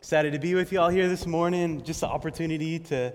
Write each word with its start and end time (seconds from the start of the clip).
Excited 0.00 0.32
to 0.32 0.38
be 0.38 0.54
with 0.54 0.72
you 0.72 0.80
all 0.80 0.88
here 0.88 1.10
this 1.10 1.26
morning. 1.26 1.84
Just 1.84 2.00
the 2.00 2.06
opportunity 2.06 2.78
to, 2.78 3.12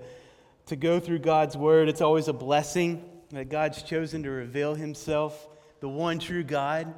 to 0.66 0.76
go 0.76 1.00
through 1.00 1.18
God's 1.18 1.56
Word. 1.56 1.88
It's 1.88 2.00
always 2.00 2.28
a 2.28 2.32
blessing 2.32 3.04
that 3.30 3.48
God's 3.48 3.82
chosen 3.82 4.22
to 4.22 4.30
reveal 4.30 4.76
Himself, 4.76 5.48
the 5.80 5.88
one 5.88 6.20
true 6.20 6.44
God, 6.44 6.94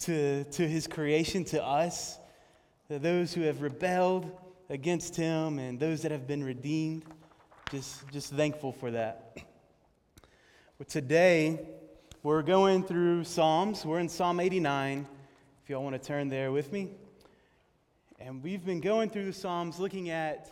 to, 0.00 0.44
to 0.44 0.66
His 0.66 0.86
creation, 0.86 1.44
to 1.44 1.62
us, 1.62 2.18
to 2.88 2.98
those 2.98 3.34
who 3.34 3.42
have 3.42 3.60
rebelled 3.60 4.30
against 4.70 5.14
Him 5.14 5.58
and 5.58 5.78
those 5.78 6.00
that 6.02 6.10
have 6.10 6.26
been 6.26 6.42
redeemed. 6.42 7.04
Just, 7.70 8.08
just 8.10 8.32
thankful 8.32 8.72
for 8.72 8.90
that. 8.92 9.36
Well, 10.78 10.86
today, 10.88 11.68
we're 12.22 12.40
going 12.40 12.82
through 12.82 13.24
Psalms. 13.24 13.84
We're 13.84 14.00
in 14.00 14.08
Psalm 14.08 14.40
89. 14.40 15.06
If 15.62 15.68
y'all 15.68 15.84
want 15.84 16.02
to 16.02 16.08
turn 16.08 16.30
there 16.30 16.50
with 16.50 16.72
me. 16.72 16.88
And 18.20 18.42
we've 18.42 18.64
been 18.64 18.80
going 18.80 19.10
through 19.10 19.26
the 19.26 19.32
Psalms 19.32 19.78
looking 19.78 20.10
at 20.10 20.50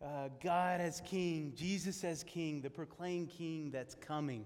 uh, 0.00 0.28
God 0.40 0.80
as 0.80 1.00
King, 1.04 1.52
Jesus 1.56 2.04
as 2.04 2.22
King, 2.22 2.60
the 2.60 2.70
proclaimed 2.70 3.30
King 3.30 3.72
that's 3.72 3.96
coming. 3.96 4.44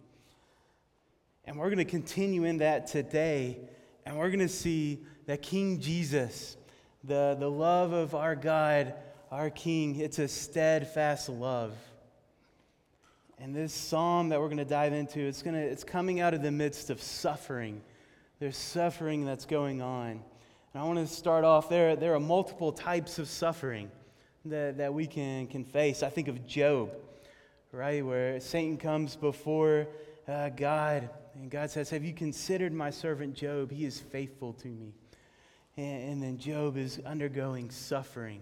And 1.44 1.58
we're 1.58 1.66
going 1.66 1.76
to 1.76 1.84
continue 1.84 2.44
in 2.44 2.58
that 2.58 2.86
today. 2.86 3.58
And 4.06 4.16
we're 4.16 4.28
going 4.28 4.38
to 4.38 4.48
see 4.48 5.04
that 5.26 5.42
King 5.42 5.78
Jesus, 5.78 6.56
the, 7.04 7.36
the 7.38 7.50
love 7.50 7.92
of 7.92 8.14
our 8.14 8.34
God, 8.34 8.94
our 9.30 9.50
King, 9.50 10.00
it's 10.00 10.18
a 10.18 10.26
steadfast 10.26 11.28
love. 11.28 11.74
And 13.38 13.54
this 13.54 13.74
psalm 13.74 14.30
that 14.30 14.40
we're 14.40 14.48
going 14.48 14.56
to 14.56 14.64
dive 14.64 14.94
into, 14.94 15.20
it's, 15.20 15.42
to, 15.42 15.54
it's 15.54 15.84
coming 15.84 16.20
out 16.20 16.32
of 16.32 16.40
the 16.40 16.50
midst 16.50 16.88
of 16.88 17.02
suffering. 17.02 17.82
There's 18.38 18.56
suffering 18.56 19.26
that's 19.26 19.44
going 19.44 19.82
on. 19.82 20.22
And 20.74 20.82
I 20.82 20.86
want 20.86 20.98
to 20.98 21.06
start 21.06 21.44
off 21.44 21.68
there. 21.68 21.94
There 21.94 22.14
are 22.14 22.20
multiple 22.20 22.72
types 22.72 23.20
of 23.20 23.28
suffering 23.28 23.92
that, 24.44 24.76
that 24.78 24.92
we 24.92 25.06
can, 25.06 25.46
can 25.46 25.64
face. 25.64 26.02
I 26.02 26.10
think 26.10 26.26
of 26.26 26.44
Job, 26.48 26.90
right, 27.70 28.04
where 28.04 28.40
Satan 28.40 28.76
comes 28.76 29.14
before 29.14 29.86
uh, 30.26 30.48
God, 30.48 31.08
and 31.36 31.48
God 31.48 31.70
says, 31.70 31.90
Have 31.90 32.02
you 32.02 32.12
considered 32.12 32.72
my 32.72 32.90
servant 32.90 33.36
Job? 33.36 33.70
He 33.70 33.84
is 33.84 34.00
faithful 34.00 34.52
to 34.54 34.66
me. 34.66 34.92
And, 35.76 36.10
and 36.10 36.22
then 36.24 36.38
Job 36.38 36.76
is 36.76 37.00
undergoing 37.06 37.70
suffering. 37.70 38.40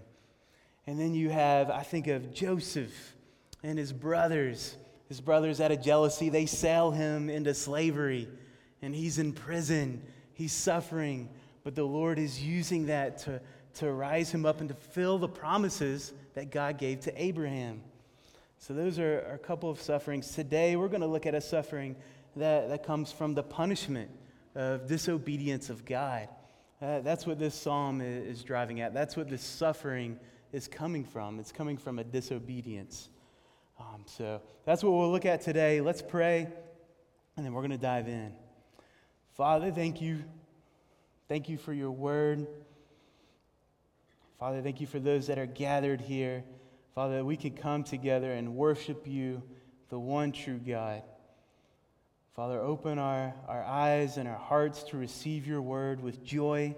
And 0.87 0.99
then 0.99 1.13
you 1.13 1.29
have, 1.29 1.69
I 1.69 1.83
think 1.83 2.07
of 2.07 2.33
Joseph 2.33 3.15
and 3.63 3.79
his 3.79 3.93
brothers. 3.93 4.75
His 5.11 5.21
brothers, 5.21 5.61
out 5.61 5.71
of 5.71 5.83
jealousy, 5.83 6.31
they 6.31 6.47
sell 6.47 6.93
him 6.93 7.29
into 7.29 7.53
slavery, 7.53 8.27
and 8.81 8.95
he's 8.95 9.19
in 9.19 9.35
prison. 9.35 10.01
He's 10.33 10.55
suffering 10.55 11.29
but 11.65 11.75
the 11.75 11.85
Lord 11.85 12.19
is 12.19 12.43
using 12.43 12.87
that 12.87 13.19
to, 13.19 13.41
to 13.75 13.93
rise 13.93 14.31
him 14.31 14.45
up 14.45 14.61
and 14.61 14.69
to 14.69 14.75
fill 14.75 15.19
the 15.19 15.29
promises 15.29 16.13
that 16.35 16.51
God 16.51 16.79
gave 16.79 17.01
to 17.01 17.23
Abraham. 17.23 17.83
So, 18.59 18.75
those 18.75 18.99
are, 18.99 19.25
are 19.29 19.35
a 19.35 19.39
couple 19.39 19.71
of 19.71 19.81
sufferings. 19.81 20.35
Today, 20.35 20.77
we're 20.77 20.89
going 20.89 21.01
to 21.01 21.07
look 21.07 21.27
at 21.27 21.35
a 21.35 21.41
suffering 21.41 21.97
that, 22.37 22.69
that 22.69 22.85
comes 22.85 23.11
from 23.11 23.35
the 23.35 23.43
punishment 23.43 24.11
of 24.55 24.87
disobedience 24.87 25.69
of 25.69 25.85
God. 25.85 26.29
Uh, 26.81 27.01
that's 27.01 27.27
what 27.27 27.39
this 27.39 27.55
psalm 27.55 28.01
is, 28.01 28.39
is 28.39 28.45
driving 28.45 28.81
at. 28.81 28.95
That's 28.95 29.17
what 29.17 29.29
this 29.29 29.43
suffering 29.43 30.19
is 30.53 30.69
coming 30.69 31.05
from. 31.05 31.41
It's 31.41 31.53
coming 31.53 31.77
from 31.77 31.99
a 31.99 32.05
disobedience. 32.05 33.09
Um, 33.81 34.05
so, 34.07 34.41
that's 34.65 34.85
what 34.85 34.93
we'll 34.93 35.11
look 35.11 35.27
at 35.27 35.43
today. 35.43 35.81
Let's 35.81 36.03
pray, 36.03 36.47
and 37.37 37.45
then 37.45 37.53
we're 37.53 37.63
going 37.63 37.73
to 37.73 37.79
dive 37.79 38.07
in. 38.07 38.33
Father, 39.35 39.73
thank 39.73 40.01
you 40.01 40.23
Thank 41.29 41.49
you 41.49 41.57
for 41.57 41.73
your 41.73 41.91
word. 41.91 42.47
Father, 44.39 44.61
thank 44.61 44.81
you 44.81 44.87
for 44.87 44.99
those 44.99 45.29
that 45.29 45.39
are 45.39 45.47
gathered 45.47 46.01
here. 46.01 46.43
Father, 46.95 47.19
that 47.19 47.25
we 47.25 47.37
can 47.37 47.53
come 47.53 47.85
together 47.85 48.33
and 48.33 48.57
worship 48.57 49.07
you, 49.07 49.43
the 49.89 49.99
one 49.99 50.33
true 50.33 50.59
God. 50.59 51.03
Father, 52.35 52.61
open 52.61 52.99
our, 52.99 53.35
our 53.47 53.63
eyes 53.63 54.17
and 54.17 54.29
our 54.29 54.39
hearts 54.39 54.83
to 54.85 54.97
receive 54.97 55.47
your 55.47 55.63
word 55.63 56.03
with 56.03 56.25
joy. 56.25 56.75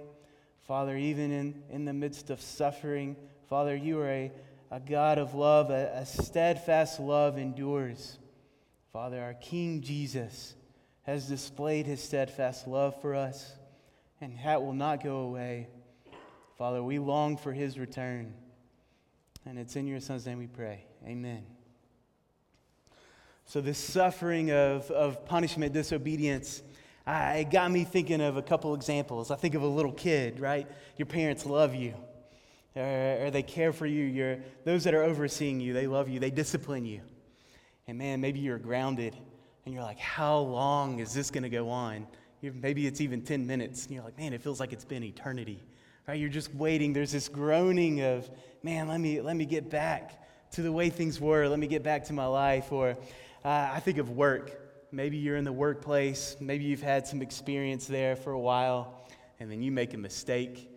Father, 0.66 0.96
even 0.96 1.32
in, 1.32 1.62
in 1.70 1.84
the 1.84 1.92
midst 1.92 2.30
of 2.30 2.40
suffering, 2.40 3.16
Father, 3.48 3.74
you 3.74 3.98
are 4.00 4.10
a, 4.10 4.32
a 4.70 4.80
God 4.80 5.18
of 5.18 5.34
love, 5.34 5.70
a, 5.70 5.90
a 5.94 6.06
steadfast 6.06 7.00
love 7.00 7.38
endures. 7.38 8.18
Father, 8.92 9.22
our 9.22 9.34
King 9.34 9.80
Jesus 9.80 10.54
has 11.04 11.28
displayed 11.28 11.86
his 11.86 12.02
steadfast 12.02 12.66
love 12.66 13.00
for 13.00 13.14
us 13.14 13.56
and 14.20 14.38
that 14.44 14.62
will 14.62 14.72
not 14.72 15.02
go 15.02 15.18
away. 15.18 15.68
Father, 16.56 16.82
we 16.82 16.98
long 16.98 17.36
for 17.36 17.52
his 17.52 17.78
return. 17.78 18.34
And 19.46 19.58
it's 19.58 19.76
in 19.76 19.86
your 19.86 20.00
son's 20.00 20.24
name 20.26 20.38
we 20.38 20.46
pray. 20.46 20.84
Amen. 21.06 21.44
So, 23.46 23.60
this 23.60 23.76
suffering 23.76 24.50
of, 24.50 24.90
of 24.90 25.26
punishment, 25.26 25.74
disobedience, 25.74 26.62
I, 27.06 27.38
it 27.38 27.50
got 27.50 27.70
me 27.70 27.84
thinking 27.84 28.22
of 28.22 28.38
a 28.38 28.42
couple 28.42 28.74
examples. 28.74 29.30
I 29.30 29.36
think 29.36 29.54
of 29.54 29.62
a 29.62 29.66
little 29.66 29.92
kid, 29.92 30.40
right? 30.40 30.66
Your 30.96 31.04
parents 31.06 31.44
love 31.44 31.74
you, 31.74 31.94
or, 32.74 33.26
or 33.26 33.30
they 33.30 33.42
care 33.42 33.74
for 33.74 33.84
you. 33.84 34.04
You're, 34.04 34.38
those 34.64 34.84
that 34.84 34.94
are 34.94 35.02
overseeing 35.02 35.60
you, 35.60 35.74
they 35.74 35.86
love 35.86 36.08
you, 36.08 36.20
they 36.20 36.30
discipline 36.30 36.86
you. 36.86 37.02
And 37.86 37.98
man, 37.98 38.22
maybe 38.22 38.40
you're 38.40 38.58
grounded 38.58 39.14
and 39.64 39.74
you're 39.74 39.82
like, 39.82 39.98
how 39.98 40.38
long 40.38 41.00
is 41.00 41.12
this 41.12 41.30
going 41.30 41.42
to 41.42 41.50
go 41.50 41.68
on? 41.68 42.06
Maybe 42.52 42.86
it's 42.86 43.00
even 43.00 43.22
10 43.22 43.46
minutes, 43.46 43.86
and 43.86 43.94
you're 43.94 44.04
like, 44.04 44.18
man, 44.18 44.32
it 44.32 44.42
feels 44.42 44.60
like 44.60 44.72
it's 44.72 44.84
been 44.84 45.04
eternity. 45.04 45.62
Right? 46.06 46.18
You're 46.18 46.28
just 46.28 46.54
waiting. 46.54 46.92
There's 46.92 47.12
this 47.12 47.28
groaning 47.28 48.02
of, 48.02 48.28
man, 48.62 48.88
let 48.88 49.00
me, 49.00 49.20
let 49.20 49.36
me 49.36 49.46
get 49.46 49.70
back 49.70 50.22
to 50.52 50.62
the 50.62 50.70
way 50.70 50.90
things 50.90 51.20
were. 51.20 51.48
Let 51.48 51.58
me 51.58 51.66
get 51.66 51.82
back 51.82 52.04
to 52.04 52.12
my 52.12 52.26
life. 52.26 52.72
Or 52.72 52.90
uh, 53.44 53.70
I 53.72 53.80
think 53.80 53.98
of 53.98 54.10
work. 54.10 54.60
Maybe 54.92 55.16
you're 55.16 55.36
in 55.36 55.44
the 55.44 55.52
workplace. 55.52 56.36
Maybe 56.40 56.64
you've 56.64 56.82
had 56.82 57.06
some 57.06 57.22
experience 57.22 57.86
there 57.86 58.16
for 58.16 58.32
a 58.32 58.40
while, 58.40 59.06
and 59.40 59.50
then 59.50 59.62
you 59.62 59.72
make 59.72 59.94
a 59.94 59.98
mistake. 59.98 60.70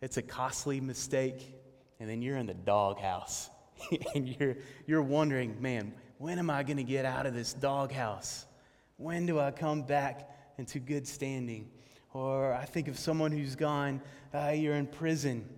It's 0.00 0.16
a 0.16 0.22
costly 0.22 0.80
mistake, 0.80 1.54
and 1.98 2.08
then 2.08 2.22
you're 2.22 2.36
in 2.36 2.46
the 2.46 2.54
doghouse. 2.54 3.50
and 4.14 4.28
you're, 4.28 4.56
you're 4.86 5.02
wondering, 5.02 5.60
man, 5.60 5.92
when 6.18 6.38
am 6.38 6.50
I 6.50 6.62
going 6.62 6.76
to 6.76 6.84
get 6.84 7.04
out 7.04 7.26
of 7.26 7.34
this 7.34 7.52
doghouse? 7.52 8.46
When 8.96 9.26
do 9.26 9.40
I 9.40 9.50
come 9.50 9.82
back 9.82 10.30
into 10.58 10.78
good 10.78 11.06
standing. 11.06 11.70
Or 12.12 12.54
I 12.54 12.64
think 12.64 12.88
of 12.88 12.98
someone 12.98 13.32
who's 13.32 13.56
gone, 13.56 14.00
uh, 14.32 14.52
you're 14.54 14.76
in 14.76 14.86
prison. 14.86 15.48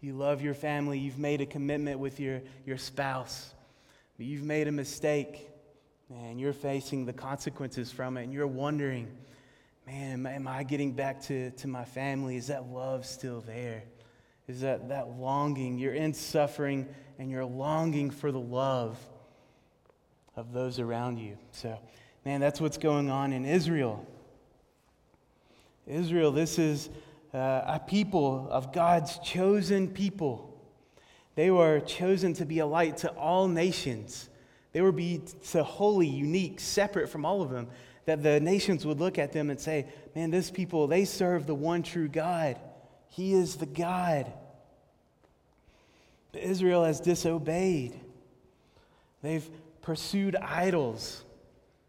You 0.00 0.12
love 0.12 0.40
your 0.42 0.54
family, 0.54 0.98
you've 0.98 1.18
made 1.18 1.40
a 1.40 1.46
commitment 1.46 1.98
with 1.98 2.20
your, 2.20 2.40
your 2.64 2.78
spouse, 2.78 3.52
but 4.16 4.26
you've 4.26 4.44
made 4.44 4.68
a 4.68 4.72
mistake, 4.72 5.50
and 6.08 6.40
you're 6.40 6.52
facing 6.52 7.04
the 7.04 7.12
consequences 7.12 7.90
from 7.90 8.16
it, 8.16 8.22
and 8.22 8.32
you're 8.32 8.46
wondering, 8.46 9.08
man, 9.86 10.12
am, 10.12 10.26
am 10.26 10.46
I 10.46 10.62
getting 10.62 10.92
back 10.92 11.20
to, 11.22 11.50
to 11.50 11.66
my 11.66 11.84
family? 11.84 12.36
Is 12.36 12.46
that 12.46 12.66
love 12.68 13.04
still 13.04 13.40
there? 13.40 13.82
Is 14.46 14.60
that, 14.60 14.88
that 14.88 15.10
longing? 15.10 15.78
You're 15.78 15.94
in 15.94 16.14
suffering, 16.14 16.86
and 17.18 17.28
you're 17.28 17.44
longing 17.44 18.10
for 18.10 18.30
the 18.30 18.40
love 18.40 18.96
of 20.36 20.52
those 20.52 20.78
around 20.78 21.18
you. 21.18 21.36
So, 21.50 21.76
Man, 22.28 22.42
that's 22.42 22.60
what's 22.60 22.76
going 22.76 23.08
on 23.08 23.32
in 23.32 23.46
Israel. 23.46 24.06
Israel, 25.86 26.30
this 26.30 26.58
is 26.58 26.90
uh, 27.32 27.62
a 27.64 27.80
people 27.86 28.46
of 28.50 28.70
God's 28.70 29.18
chosen 29.20 29.88
people. 29.88 30.62
They 31.36 31.50
were 31.50 31.80
chosen 31.80 32.34
to 32.34 32.44
be 32.44 32.58
a 32.58 32.66
light 32.66 32.98
to 32.98 33.08
all 33.12 33.48
nations. 33.48 34.28
They 34.72 34.82
were 34.82 34.92
be 34.92 35.22
so 35.40 35.62
holy, 35.62 36.06
unique, 36.06 36.60
separate 36.60 37.08
from 37.08 37.24
all 37.24 37.40
of 37.40 37.48
them 37.48 37.68
that 38.04 38.22
the 38.22 38.40
nations 38.40 38.84
would 38.84 39.00
look 39.00 39.18
at 39.18 39.32
them 39.32 39.48
and 39.48 39.58
say, 39.58 39.86
Man, 40.14 40.30
this 40.30 40.50
people, 40.50 40.86
they 40.86 41.06
serve 41.06 41.46
the 41.46 41.54
one 41.54 41.82
true 41.82 42.08
God. 42.08 42.60
He 43.08 43.32
is 43.32 43.56
the 43.56 43.64
God. 43.64 44.30
But 46.32 46.42
Israel 46.42 46.84
has 46.84 47.00
disobeyed. 47.00 47.98
They've 49.22 49.48
pursued 49.80 50.36
idols. 50.36 51.24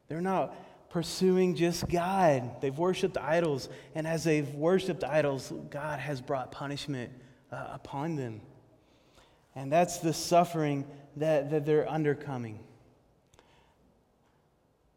They're 0.10 0.22
not 0.22 0.56
pursuing 0.90 1.56
just 1.56 1.88
God. 1.88 2.62
They've 2.62 2.78
worshiped 2.78 3.18
idols, 3.18 3.70
and 3.96 4.06
as 4.08 4.24
they've 4.24 4.50
worshiped 4.56 5.04
idols, 5.04 5.54
God 5.70 6.00
has 6.00 6.20
brought 6.20 6.52
punishment 6.52 7.12
uh, 7.52 7.68
upon 7.74 8.16
them. 8.16 8.42
And 9.56 9.72
that's 9.72 10.00
the 10.00 10.14
suffering 10.14 10.86
that, 11.16 11.52
that 11.52 11.66
they're 11.66 11.86
undercoming. 11.86 12.58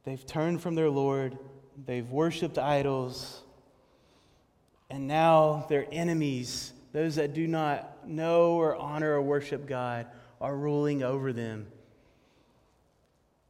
They've 0.04 0.24
turned 0.26 0.60
from 0.60 0.74
their 0.74 0.90
Lord, 0.90 1.38
they've 1.86 2.08
worshiped 2.10 2.58
idols, 2.58 3.42
and 4.90 5.06
now 5.06 5.66
their 5.68 5.86
enemies, 5.92 6.72
those 6.92 7.16
that 7.16 7.34
do 7.34 7.46
not 7.46 8.06
know 8.08 8.52
or 8.52 8.76
honor 8.76 9.14
or 9.14 9.22
worship 9.22 9.66
God, 9.66 10.06
are 10.40 10.56
ruling 10.56 11.02
over 11.02 11.32
them. 11.32 11.66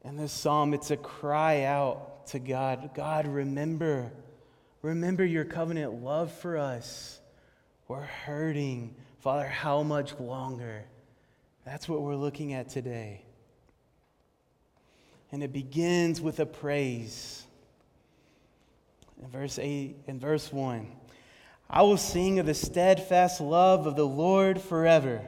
And 0.05 0.19
this 0.19 0.33
psalm, 0.33 0.75
it's 0.75 0.91
a 0.91 0.97
cry 0.97 1.63
out 1.63 2.27
to 2.29 2.39
God 2.39 2.91
God, 2.95 3.27
remember, 3.27 4.13
remember 4.83 5.25
your 5.25 5.45
covenant 5.45 6.03
love 6.03 6.33
for 6.33 6.59
us. 6.59 7.21
We're 7.89 8.01
hurting. 8.01 8.95
Father, 9.21 9.47
how 9.47 9.83
much 9.83 10.19
longer? 10.19 10.85
That's 11.65 11.89
what 11.89 12.03
we're 12.03 12.17
looking 12.17 12.53
at 12.55 12.69
today. 12.69 13.23
And 15.31 15.43
it 15.43 15.53
begins 15.53 16.21
with 16.21 16.41
a 16.41 16.47
praise. 16.47 17.45
In 19.23 19.29
verse 19.31 19.59
8 19.59 19.97
in 20.07 20.19
verse 20.19 20.53
1. 20.53 20.87
I 21.71 21.83
will 21.83 21.97
sing 21.97 22.39
of 22.39 22.47
the 22.47 22.55
steadfast 22.55 23.41
love 23.41 23.87
of 23.87 23.97
the 23.97 24.07
Lord 24.07 24.61
forever. 24.61 25.23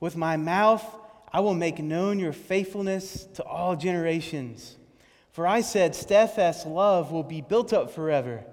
With 0.00 0.16
my 0.16 0.36
mouth 0.36 0.84
I 1.32 1.40
will 1.40 1.54
make 1.54 1.78
known 1.78 2.18
your 2.18 2.32
faithfulness 2.32 3.24
to 3.34 3.44
all 3.44 3.76
generations. 3.76 4.76
For 5.32 5.46
I 5.46 5.60
said, 5.60 5.94
Steadfast 5.94 6.66
love 6.66 7.12
will 7.12 7.22
be 7.22 7.40
built 7.40 7.72
up 7.72 7.90
forever. 7.90 8.44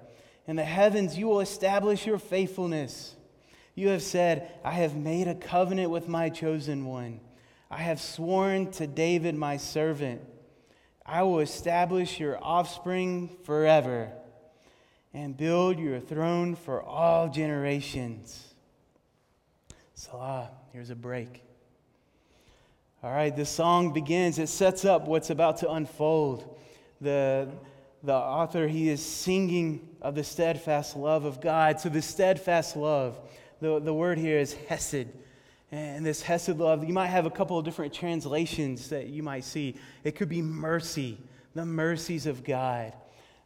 In 0.46 0.56
the 0.56 0.64
heavens 0.64 1.16
you 1.16 1.26
will 1.26 1.40
establish 1.40 2.06
your 2.06 2.18
faithfulness. 2.18 3.16
You 3.74 3.88
have 3.88 4.02
said, 4.02 4.50
I 4.62 4.72
have 4.72 4.94
made 4.94 5.26
a 5.26 5.34
covenant 5.34 5.90
with 5.90 6.08
my 6.08 6.28
chosen 6.28 6.84
one. 6.84 7.20
I 7.70 7.78
have 7.78 8.00
sworn 8.00 8.70
to 8.72 8.86
David 8.86 9.34
my 9.34 9.56
servant. 9.56 10.20
I 11.06 11.22
will 11.22 11.40
establish 11.40 12.20
your 12.20 12.38
offspring 12.42 13.36
forever 13.44 14.12
and 15.12 15.36
build 15.36 15.78
your 15.78 16.00
throne 16.00 16.54
for 16.54 16.82
all 16.82 17.28
generations. 17.28 18.54
Selah, 19.94 20.50
here's 20.72 20.90
a 20.90 20.96
break. 20.96 21.42
All 23.04 23.10
right, 23.10 23.36
this 23.36 23.50
song 23.50 23.92
begins, 23.92 24.38
it 24.38 24.48
sets 24.48 24.86
up 24.86 25.06
what's 25.06 25.28
about 25.28 25.58
to 25.58 25.70
unfold. 25.70 26.56
The, 27.02 27.50
the 28.02 28.14
author, 28.14 28.66
he 28.66 28.88
is 28.88 29.04
singing 29.04 29.86
of 30.00 30.14
the 30.14 30.24
steadfast 30.24 30.96
love 30.96 31.26
of 31.26 31.38
God. 31.38 31.78
So, 31.78 31.90
the 31.90 32.00
steadfast 32.00 32.76
love, 32.76 33.20
the, 33.60 33.78
the 33.78 33.92
word 33.92 34.16
here 34.16 34.38
is 34.38 34.54
hesed. 34.54 35.08
And 35.70 36.06
this 36.06 36.22
hesed 36.22 36.56
love, 36.56 36.82
you 36.82 36.94
might 36.94 37.08
have 37.08 37.26
a 37.26 37.30
couple 37.30 37.58
of 37.58 37.66
different 37.66 37.92
translations 37.92 38.88
that 38.88 39.08
you 39.08 39.22
might 39.22 39.44
see. 39.44 39.76
It 40.02 40.12
could 40.12 40.30
be 40.30 40.40
mercy, 40.40 41.18
the 41.54 41.66
mercies 41.66 42.24
of 42.24 42.42
God. 42.42 42.94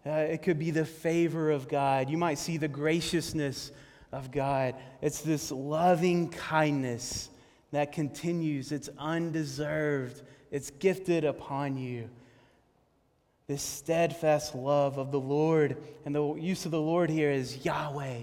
Uh, 0.07 0.11
it 0.11 0.41
could 0.41 0.61
be 0.61 0.71
the 0.71 0.85
favor 0.85 1.51
of 1.51 1.67
God. 1.67 2.09
You 2.09 2.17
might 2.17 2.39
see 2.39 2.59
the 2.59 2.69
graciousness 2.69 3.73
of 4.13 4.31
God. 4.31 4.77
It's 5.03 5.21
this 5.21 5.51
loving 5.51 6.29
kindness 6.29 7.31
that 7.71 7.93
continues, 7.93 8.73
it's 8.73 8.89
undeserved, 8.99 10.23
it's 10.51 10.71
gifted 10.71 11.25
upon 11.25 11.77
you. 11.77 12.09
This 13.47 13.63
steadfast 13.63 14.55
love 14.55 14.99
of 14.99 15.11
the 15.11 15.21
Lord, 15.21 15.77
and 16.05 16.15
the 16.15 16.35
use 16.35 16.65
of 16.65 16.71
the 16.71 16.81
Lord 16.81 17.09
here 17.09 17.31
is 17.31 17.65
Yahweh. 17.65 18.23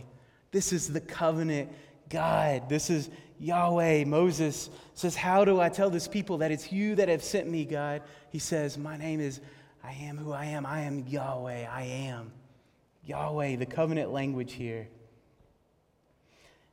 This 0.52 0.72
is 0.72 0.92
the 0.92 1.02
covenant 1.02 1.72
God. 2.10 2.70
This 2.70 2.90
is 2.90 3.10
Yahweh. 3.40 4.06
Moses 4.06 4.70
says, 4.94 5.16
How 5.16 5.44
do 5.44 5.60
I 5.60 5.70
tell 5.70 5.90
this 5.90 6.08
people 6.08 6.38
that 6.40 6.52
it's 6.52 6.72
you 6.72 6.96
that 6.96 7.10
have 7.10 7.24
sent 7.24 7.50
me, 7.50 7.66
God? 7.66 8.04
He 8.30 8.40
says, 8.40 8.78
My 8.78 8.98
name 8.98 9.20
is 9.20 9.42
I 9.84 9.92
am 9.94 10.18
who 10.18 10.32
I 10.32 10.46
am. 10.46 10.66
I 10.66 10.82
am 10.82 11.06
Yahweh. 11.08 11.68
I 11.70 11.84
am. 11.84 12.32
Yahweh, 13.04 13.56
the 13.58 13.66
covenant 13.66 14.12
language 14.12 14.54
here. 14.54 14.88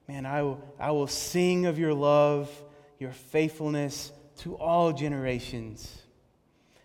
Man, 0.08 0.26
I 0.26 0.42
will, 0.42 0.60
I 0.78 0.90
will 0.90 1.06
sing 1.06 1.66
of 1.66 1.78
your 1.78 1.94
love, 1.94 2.50
your 2.98 3.12
faithfulness 3.12 4.12
to 4.38 4.56
all 4.56 4.92
generations. 4.92 6.02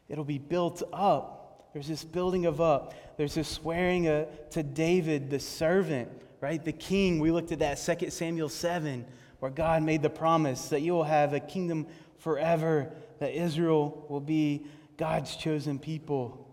It'll 0.09 0.23
be 0.23 0.37
built 0.37 0.83
up. 0.93 1.69
There's 1.73 1.87
this 1.87 2.03
building 2.03 2.45
of 2.45 2.61
up. 2.61 2.93
There's 3.17 3.35
this 3.35 3.47
swearing 3.47 4.07
uh, 4.07 4.25
to 4.51 4.63
David, 4.63 5.29
the 5.29 5.39
servant, 5.39 6.09
right? 6.39 6.63
The 6.63 6.71
king. 6.71 7.19
We 7.19 7.31
looked 7.31 7.51
at 7.51 7.59
that 7.59 7.75
2 7.75 8.09
Samuel 8.09 8.49
7, 8.49 9.05
where 9.39 9.51
God 9.51 9.83
made 9.83 10.01
the 10.01 10.09
promise 10.09 10.69
that 10.69 10.81
you 10.81 10.93
will 10.93 11.03
have 11.03 11.33
a 11.33 11.39
kingdom 11.39 11.87
forever, 12.19 12.91
that 13.19 13.33
Israel 13.33 14.05
will 14.09 14.21
be 14.21 14.65
God's 14.97 15.35
chosen 15.35 15.79
people. 15.79 16.47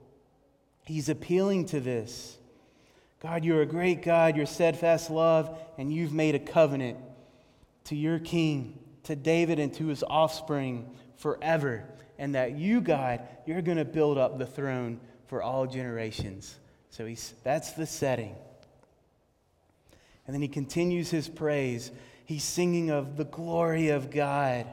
He's 0.85 1.09
appealing 1.09 1.67
to 1.67 1.81
this. 1.81 2.39
God, 3.25 3.43
you're 3.43 3.63
a 3.63 3.67
great 3.67 4.03
God, 4.03 4.37
your 4.37 4.45
steadfast 4.45 5.09
love, 5.09 5.59
and 5.79 5.91
you've 5.91 6.13
made 6.13 6.35
a 6.35 6.39
covenant 6.39 6.99
to 7.85 7.97
your 7.97 8.19
king, 8.19 8.79
to 9.05 9.17
David, 9.17 9.59
and 9.59 9.73
to 9.77 9.87
his 9.87 10.05
offspring 10.07 10.95
forever. 11.17 11.89
And 12.19 12.35
that 12.35 12.53
you, 12.53 12.83
God, 12.83 13.23
you're 13.47 13.63
going 13.63 13.79
to 13.79 13.87
build 13.87 14.19
up 14.19 14.37
the 14.37 14.45
throne 14.45 15.01
for 15.27 15.43
all 15.43 15.67
generations. 15.67 16.55
So 16.91 17.07
he's, 17.07 17.33
that's 17.43 17.73
the 17.73 17.87
setting. 17.87 18.35
And 20.27 20.35
then 20.35 20.43
he 20.43 20.49
continues 20.49 21.09
his 21.09 21.27
praise. 21.27 21.93
He's 22.27 22.45
singing 22.45 22.91
of 22.91 23.17
the 23.17 23.25
glory 23.25 23.89
of 23.89 24.11
God. 24.11 24.67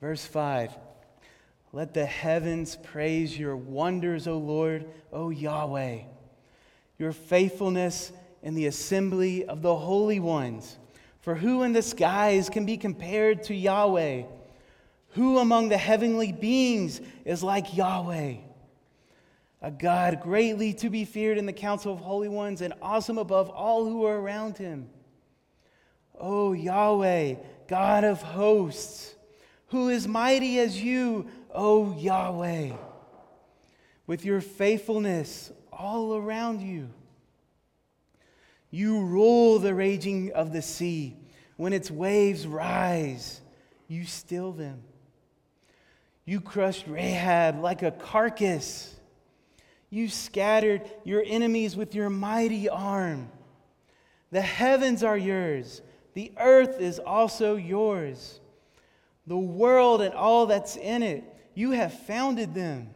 Verse 0.00 0.24
5 0.24 0.70
Let 1.72 1.94
the 1.94 2.06
heavens 2.06 2.76
praise 2.76 3.36
your 3.36 3.56
wonders, 3.56 4.28
O 4.28 4.38
Lord, 4.38 4.86
O 5.12 5.30
Yahweh 5.30 6.02
your 6.98 7.12
faithfulness 7.12 8.12
in 8.42 8.54
the 8.54 8.66
assembly 8.66 9.44
of 9.44 9.62
the 9.62 9.76
holy 9.76 10.20
ones. 10.20 10.76
For 11.20 11.34
who 11.34 11.62
in 11.62 11.72
the 11.72 11.82
skies 11.82 12.48
can 12.48 12.66
be 12.66 12.76
compared 12.76 13.44
to 13.44 13.54
Yahweh? 13.54 14.24
Who 15.10 15.38
among 15.38 15.68
the 15.68 15.76
heavenly 15.76 16.32
beings 16.32 17.00
is 17.24 17.42
like 17.42 17.76
Yahweh? 17.76 18.36
A 19.60 19.70
God 19.70 20.20
greatly 20.20 20.72
to 20.74 20.90
be 20.90 21.04
feared 21.04 21.38
in 21.38 21.46
the 21.46 21.52
council 21.52 21.92
of 21.92 21.98
holy 21.98 22.28
ones 22.28 22.60
and 22.60 22.74
awesome 22.80 23.18
above 23.18 23.50
all 23.50 23.84
who 23.84 24.04
are 24.04 24.18
around 24.18 24.56
him. 24.56 24.88
O 26.18 26.52
Yahweh, 26.52 27.34
God 27.66 28.04
of 28.04 28.22
hosts, 28.22 29.14
who 29.68 29.88
is 29.88 30.06
mighty 30.06 30.58
as 30.60 30.80
you, 30.80 31.28
O 31.52 31.96
Yahweh, 31.96 32.72
with 34.06 34.24
your 34.24 34.40
faithfulness 34.40 35.52
all 35.78 36.16
around 36.16 36.60
you. 36.60 36.90
You 38.70 39.00
rule 39.00 39.58
the 39.58 39.74
raging 39.74 40.32
of 40.32 40.52
the 40.52 40.62
sea. 40.62 41.16
When 41.56 41.72
its 41.72 41.90
waves 41.90 42.46
rise, 42.46 43.40
you 43.86 44.04
still 44.04 44.52
them. 44.52 44.82
You 46.24 46.40
crushed 46.40 46.86
Rahab 46.86 47.60
like 47.60 47.82
a 47.82 47.90
carcass. 47.90 48.94
You 49.88 50.08
scattered 50.08 50.82
your 51.04 51.22
enemies 51.26 51.74
with 51.74 51.94
your 51.94 52.10
mighty 52.10 52.68
arm. 52.68 53.30
The 54.30 54.42
heavens 54.42 55.02
are 55.02 55.16
yours, 55.16 55.80
the 56.12 56.32
earth 56.38 56.80
is 56.80 56.98
also 56.98 57.56
yours. 57.56 58.40
The 59.26 59.38
world 59.38 60.02
and 60.02 60.14
all 60.14 60.46
that's 60.46 60.76
in 60.76 61.02
it, 61.02 61.24
you 61.54 61.70
have 61.72 61.92
founded 61.92 62.54
them. 62.54 62.90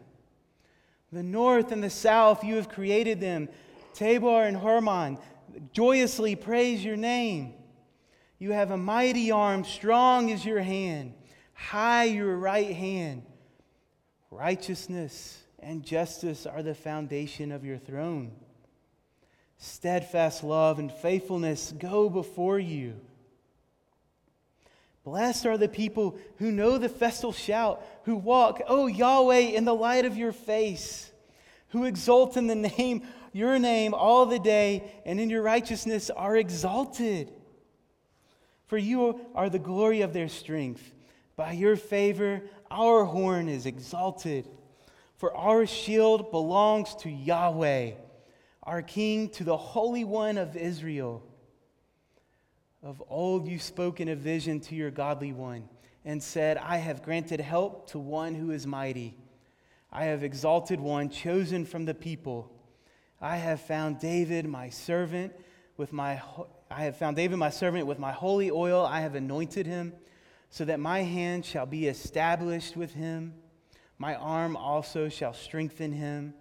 The 1.13 1.23
north 1.23 1.73
and 1.73 1.85
the 1.85 1.91
south, 1.91 2.43
you 2.43 2.57
have 2.57 2.69
created 2.69 3.21
them. 3.21 3.49
Tabor 3.95 4.45
and 4.45 4.57
Hermon, 4.57 5.19
joyously 5.73 6.37
praise 6.37 6.83
your 6.83 6.97
name. 6.97 7.55
You 8.39 8.53
have 8.53 8.71
a 8.71 8.77
mighty 8.77 9.31
arm, 9.31 9.65
strong 9.65 10.31
is 10.31 10.45
your 10.45 10.61
hand, 10.61 11.15
high 11.53 12.05
your 12.05 12.37
right 12.37 12.75
hand. 12.75 13.25
Righteousness 14.31 15.39
and 15.61 15.85
justice 15.85 16.47
are 16.47 16.63
the 16.63 16.75
foundation 16.75 17.53
of 17.53 17.65
your 17.65 17.79
throne. 17.79 18.33
Steadfast 19.59 20.43
love 20.43 20.79
and 20.79 20.91
faithfulness 20.91 21.73
go 21.79 22.09
before 22.09 22.59
you. 22.59 23.01
Blessed 25.05 25.47
are 25.47 25.59
the 25.59 25.69
people 25.69 26.17
who 26.37 26.53
know 26.53 26.79
the 26.79 26.89
festal 26.89 27.33
shout, 27.33 27.85
who 28.05 28.15
walk, 28.15 28.63
O 28.69 28.87
Yahweh, 28.87 29.39
in 29.39 29.65
the 29.65 29.75
light 29.75 30.05
of 30.05 30.17
your 30.17 30.33
face, 30.33 31.11
who 31.69 31.85
exult 31.85 32.37
in 32.37 32.47
the 32.47 32.55
name, 32.55 33.03
your 33.33 33.59
name 33.59 33.95
all 33.95 34.27
the 34.27 34.39
day, 34.39 35.01
and 35.05 35.19
in 35.19 35.29
your 35.29 35.43
righteousness 35.43 36.09
are 36.11 36.37
exalted. 36.37 37.33
For 38.67 38.79
you 38.79 39.21
are 39.35 39.51
the 39.51 39.59
glory 39.59 40.03
of 40.03 40.13
their 40.13 40.29
strength. 40.29 40.93
By 41.35 41.53
your 41.53 41.77
favor, 41.77 42.43
our 42.71 43.05
horn 43.05 43.49
is 43.49 43.67
exalted. 43.67 44.49
For 45.17 45.37
our 45.37 45.67
shield 45.67 46.31
belongs 46.31 46.95
to 46.97 47.11
Yahweh, 47.11 47.93
our 48.63 48.83
King, 48.83 49.31
to 49.31 49.45
the 49.45 49.57
Holy 49.57 50.05
One 50.05 50.39
of 50.39 50.57
Israel. 50.57 51.23
Of 52.85 53.01
old 53.09 53.47
you 53.47 53.61
spoke 53.61 54.01
in 54.01 54.09
a 54.09 54.17
vision 54.17 54.59
to 54.61 54.75
your 54.75 54.91
godly 54.91 55.33
one 55.33 55.69
and 56.05 56.21
said, 56.21 56.57
I 56.57 56.79
have 56.79 57.05
granted 57.05 57.41
help 57.41 57.89
to 57.91 57.99
one 58.01 58.35
who 58.35 58.51
is 58.51 58.67
mighty. 58.67 59.17
I 59.93 60.07
have 60.07 60.25
exalted 60.25 60.81
one 60.81 61.09
chosen 61.09 61.65
from 61.65 61.85
the 61.85 61.95
people. 61.95 62.51
I 63.21 63.37
have 63.37 63.61
found 63.61 64.01
David 64.01 64.47
my 64.47 64.69
servant 64.69 65.33
with 65.77 65.93
my 65.93 66.21
I 66.73 66.85
have 66.85 66.97
found 66.97 67.17
David 67.17 67.37
my 67.37 67.51
servant 67.51 67.87
with 67.87 68.01
my 68.01 68.11
holy 68.11 68.51
oil. 68.51 68.85
I 68.85 69.03
have 69.03 69.15
anointed 69.15 69.67
him 69.67 69.93
so 70.51 70.65
that 70.65 70.81
my 70.81 71.03
hand 71.03 71.45
shall 71.45 71.67
be 71.67 71.87
established 71.87 72.77
with 72.77 72.95
him. 72.95 73.35
My 73.99 74.17
arm 74.17 74.57
also 74.57 75.09
shall 75.09 75.35
strengthen 75.35 75.93
him. 75.93 76.35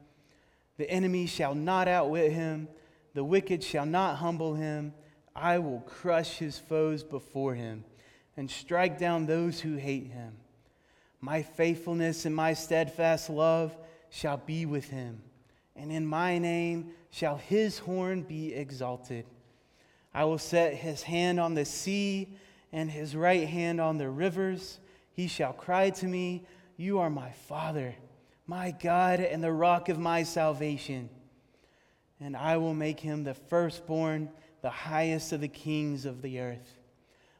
The 0.77 0.89
enemy 0.89 1.27
shall 1.27 1.53
not 1.53 1.87
outwit 1.87 2.31
him. 2.31 2.67
The 3.13 3.23
wicked 3.23 3.61
shall 3.63 3.85
not 3.85 4.15
humble 4.15 4.55
him 4.55 4.93
I 5.35 5.59
will 5.59 5.81
crush 5.81 6.37
his 6.37 6.57
foes 6.57 7.03
before 7.03 7.55
him 7.55 7.83
and 8.37 8.49
strike 8.49 8.97
down 8.97 9.25
those 9.25 9.59
who 9.59 9.75
hate 9.75 10.07
him. 10.07 10.37
My 11.19 11.43
faithfulness 11.43 12.25
and 12.25 12.35
my 12.35 12.53
steadfast 12.53 13.29
love 13.29 13.75
shall 14.09 14.37
be 14.37 14.65
with 14.65 14.89
him, 14.89 15.21
and 15.75 15.91
in 15.91 16.05
my 16.05 16.37
name 16.37 16.91
shall 17.11 17.37
his 17.37 17.79
horn 17.79 18.23
be 18.23 18.53
exalted. 18.53 19.25
I 20.13 20.25
will 20.25 20.37
set 20.37 20.73
his 20.73 21.03
hand 21.03 21.39
on 21.39 21.53
the 21.53 21.65
sea 21.65 22.35
and 22.73 22.89
his 22.89 23.15
right 23.15 23.47
hand 23.47 23.79
on 23.79 23.97
the 23.97 24.09
rivers. 24.09 24.79
He 25.13 25.27
shall 25.27 25.53
cry 25.53 25.89
to 25.91 26.07
me, 26.07 26.45
You 26.77 26.99
are 26.99 27.09
my 27.09 27.31
Father, 27.31 27.95
my 28.47 28.71
God, 28.71 29.19
and 29.19 29.43
the 29.43 29.53
rock 29.53 29.89
of 29.89 29.99
my 29.99 30.23
salvation. 30.23 31.09
And 32.19 32.35
I 32.35 32.57
will 32.57 32.73
make 32.73 32.99
him 32.99 33.23
the 33.23 33.33
firstborn, 33.33 34.29
the 34.61 34.69
highest 34.69 35.31
of 35.31 35.41
the 35.41 35.47
kings 35.47 36.05
of 36.05 36.21
the 36.21 36.39
earth. 36.39 36.77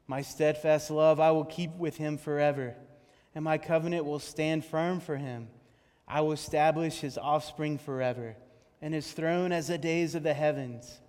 My 0.07 0.21
steadfast 0.21 0.89
love 0.91 1.19
I 1.19 1.31
will 1.31 1.45
keep 1.45 1.75
with 1.75 1.97
him 1.97 2.17
forever, 2.17 2.75
and 3.35 3.45
my 3.45 3.57
covenant 3.57 4.05
will 4.05 4.19
stand 4.19 4.65
firm 4.65 4.99
for 4.99 5.17
him. 5.17 5.47
I 6.07 6.21
will 6.21 6.33
establish 6.33 6.99
his 6.99 7.17
offspring 7.17 7.77
forever, 7.77 8.35
and 8.81 8.93
his 8.93 9.11
throne 9.11 9.51
as 9.51 9.67
the 9.67 9.77
days 9.77 10.15
of 10.15 10.23
the 10.23 10.33
heavens. 10.33 10.99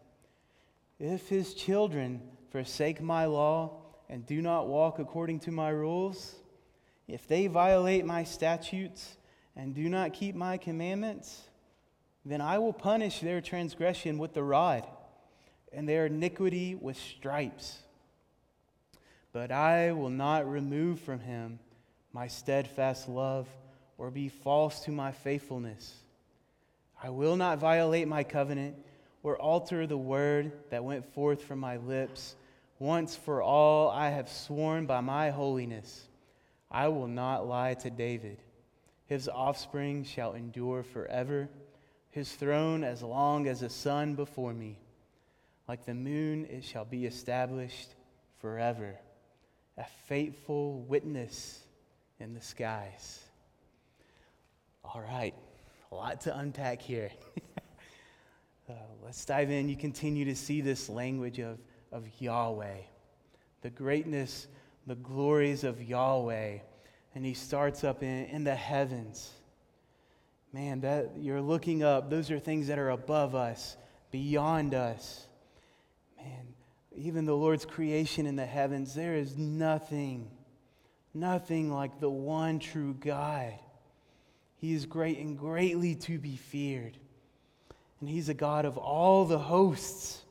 If 1.00 1.28
his 1.28 1.54
children 1.54 2.20
forsake 2.50 3.00
my 3.00 3.24
law 3.24 3.80
and 4.08 4.26
do 4.26 4.42
not 4.42 4.68
walk 4.68 4.98
according 4.98 5.40
to 5.40 5.50
my 5.50 5.70
rules, 5.70 6.36
if 7.08 7.26
they 7.26 7.46
violate 7.46 8.04
my 8.04 8.22
statutes 8.22 9.16
and 9.56 9.74
do 9.74 9.88
not 9.88 10.12
keep 10.12 10.34
my 10.34 10.58
commandments, 10.58 11.42
then 12.24 12.40
I 12.40 12.58
will 12.58 12.72
punish 12.72 13.20
their 13.20 13.40
transgression 13.40 14.18
with 14.18 14.34
the 14.34 14.44
rod 14.44 14.86
and 15.72 15.88
their 15.88 16.06
iniquity 16.06 16.74
with 16.74 16.96
stripes. 16.96 17.78
But 19.32 19.50
I 19.50 19.92
will 19.92 20.10
not 20.10 20.50
remove 20.50 21.00
from 21.00 21.20
him 21.20 21.58
my 22.12 22.26
steadfast 22.26 23.08
love 23.08 23.48
or 23.96 24.10
be 24.10 24.28
false 24.28 24.80
to 24.80 24.90
my 24.90 25.12
faithfulness. 25.12 25.94
I 27.02 27.10
will 27.10 27.36
not 27.36 27.58
violate 27.58 28.06
my 28.06 28.22
covenant 28.22 28.76
or 29.22 29.36
alter 29.38 29.86
the 29.86 29.96
word 29.96 30.52
that 30.70 30.84
went 30.84 31.12
forth 31.14 31.42
from 31.42 31.58
my 31.58 31.76
lips. 31.76 32.36
Once 32.78 33.16
for 33.16 33.42
all, 33.42 33.90
I 33.90 34.10
have 34.10 34.28
sworn 34.28 34.86
by 34.86 35.00
my 35.00 35.30
holiness, 35.30 36.08
I 36.70 36.88
will 36.88 37.06
not 37.06 37.46
lie 37.46 37.74
to 37.74 37.90
David. 37.90 38.38
His 39.06 39.28
offspring 39.28 40.04
shall 40.04 40.32
endure 40.32 40.82
forever, 40.82 41.48
his 42.10 42.32
throne 42.32 42.82
as 42.82 43.02
long 43.02 43.46
as 43.46 43.60
the 43.60 43.68
sun 43.68 44.14
before 44.14 44.52
me. 44.52 44.78
Like 45.68 45.84
the 45.84 45.94
moon, 45.94 46.46
it 46.46 46.64
shall 46.64 46.84
be 46.84 47.06
established 47.06 47.94
forever, 48.40 48.98
a 49.78 49.84
faithful 50.06 50.82
witness 50.82 51.60
in 52.18 52.34
the 52.34 52.40
skies. 52.40 53.20
All 54.84 55.00
right, 55.00 55.34
a 55.90 55.94
lot 55.94 56.20
to 56.22 56.36
unpack 56.36 56.82
here. 56.82 57.10
uh, 58.68 58.72
let's 59.04 59.24
dive 59.24 59.50
in. 59.50 59.68
You 59.68 59.76
continue 59.76 60.24
to 60.24 60.34
see 60.34 60.60
this 60.60 60.88
language 60.88 61.38
of, 61.38 61.58
of 61.92 62.04
Yahweh, 62.18 62.78
the 63.62 63.70
greatness, 63.70 64.48
the 64.86 64.96
glories 64.96 65.64
of 65.64 65.82
Yahweh. 65.82 66.58
And 67.14 67.24
he 67.24 67.34
starts 67.34 67.84
up 67.84 68.02
in, 68.02 68.24
in 68.26 68.44
the 68.44 68.54
heavens. 68.54 69.30
Man, 70.52 70.80
that 70.80 71.12
you're 71.16 71.40
looking 71.40 71.82
up, 71.82 72.10
those 72.10 72.30
are 72.30 72.38
things 72.38 72.66
that 72.66 72.78
are 72.78 72.90
above 72.90 73.34
us, 73.34 73.76
beyond 74.10 74.74
us. 74.74 75.26
Man, 76.24 76.54
even 76.94 77.24
the 77.24 77.36
Lord's 77.36 77.64
creation 77.64 78.26
in 78.26 78.36
the 78.36 78.46
heavens, 78.46 78.94
there 78.94 79.14
is 79.14 79.36
nothing, 79.36 80.30
nothing 81.14 81.72
like 81.72 82.00
the 82.00 82.10
one 82.10 82.58
true 82.58 82.94
God. 82.94 83.54
He 84.56 84.72
is 84.74 84.86
great 84.86 85.18
and 85.18 85.36
greatly 85.36 85.94
to 85.96 86.18
be 86.18 86.36
feared. 86.36 86.96
And 88.00 88.08
He's 88.08 88.28
a 88.28 88.34
God 88.34 88.64
of 88.64 88.78
all 88.78 89.24
the 89.24 89.38
hosts 89.38 90.22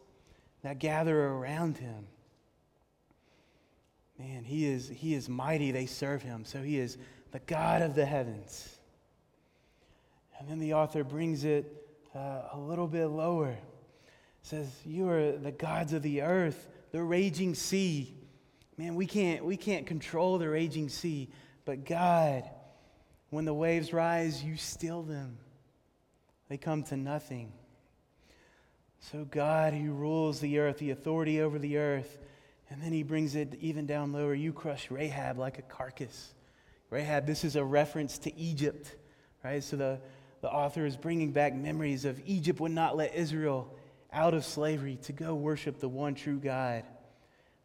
that 0.64 0.80
gather 0.80 1.28
around 1.28 1.78
Him. 1.78 2.08
Man, 4.18 4.44
He 4.44 4.66
is, 4.68 4.88
he 4.88 5.16
is 5.16 5.28
mighty, 5.28 5.72
they 5.72 5.86
serve 5.86 6.22
Him. 6.22 6.46
So 6.46 6.62
He 6.62 6.78
is 6.78 6.98
the 7.32 7.40
God 7.40 7.82
of 7.82 7.96
the 7.96 8.06
heavens. 8.06 8.78
And 10.40 10.48
then 10.50 10.60
the 10.60 10.74
author 10.74 11.04
brings 11.04 11.44
it 11.44 11.66
uh, 12.16 12.44
a 12.54 12.58
little 12.58 12.88
bit 12.88 13.08
lower 13.08 13.58
says, 14.42 14.68
You 14.86 15.10
are 15.10 15.32
the 15.34 15.52
gods 15.52 15.94
of 15.94 16.02
the 16.02 16.22
earth, 16.22 16.68
the 16.92 17.02
raging 17.02 17.56
sea. 17.56 18.16
Man, 18.78 18.96
we 18.96 19.06
can't, 19.06 19.46
we 19.46 19.58
can't 19.58 19.86
control 19.86 20.38
the 20.38 20.50
raging 20.50 20.90
sea, 20.90 21.30
but 21.66 21.86
God, 21.86 22.50
when 23.30 23.46
the 23.46 23.54
waves 23.54 23.94
rise, 23.94 24.44
you 24.44 24.58
still 24.58 25.04
them. 25.04 25.38
They 26.50 26.58
come 26.58 26.84
to 26.84 26.98
nothing. 26.98 27.54
So, 29.00 29.26
God, 29.26 29.74
who 29.74 29.94
rules 29.94 30.40
the 30.40 30.60
earth, 30.60 30.78
the 30.78 30.92
authority 30.92 31.42
over 31.42 31.58
the 31.58 31.78
earth, 31.78 32.20
and 32.70 32.82
then 32.82 32.94
he 32.94 33.04
brings 33.04 33.36
it 33.36 33.56
even 33.60 33.86
down 33.86 34.14
lower. 34.14 34.34
You 34.34 34.54
crush 34.54 34.92
Rahab 34.92 35.38
like 35.38 35.60
a 35.60 35.64
carcass. 35.64 36.34
Rahab, 36.90 37.26
this 37.26 37.44
is 37.44 37.56
a 37.56 37.64
reference 37.64 38.18
to 38.20 38.36
Egypt, 38.38 38.96
right? 39.44 39.64
So 39.64 39.76
the, 39.76 40.00
the 40.42 40.50
author 40.50 40.86
is 40.86 40.96
bringing 40.96 41.32
back 41.32 41.56
memories 41.56 42.06
of 42.06 42.22
Egypt 42.26 42.60
would 42.60 42.72
not 42.72 42.96
let 42.96 43.16
Israel 43.16 43.74
out 44.14 44.34
of 44.34 44.44
slavery 44.46 44.98
to 45.04 45.14
go 45.14 45.36
worship 45.36 45.80
the 45.80 45.90
one 45.90 46.16
true 46.16 46.40
God. 46.40 46.84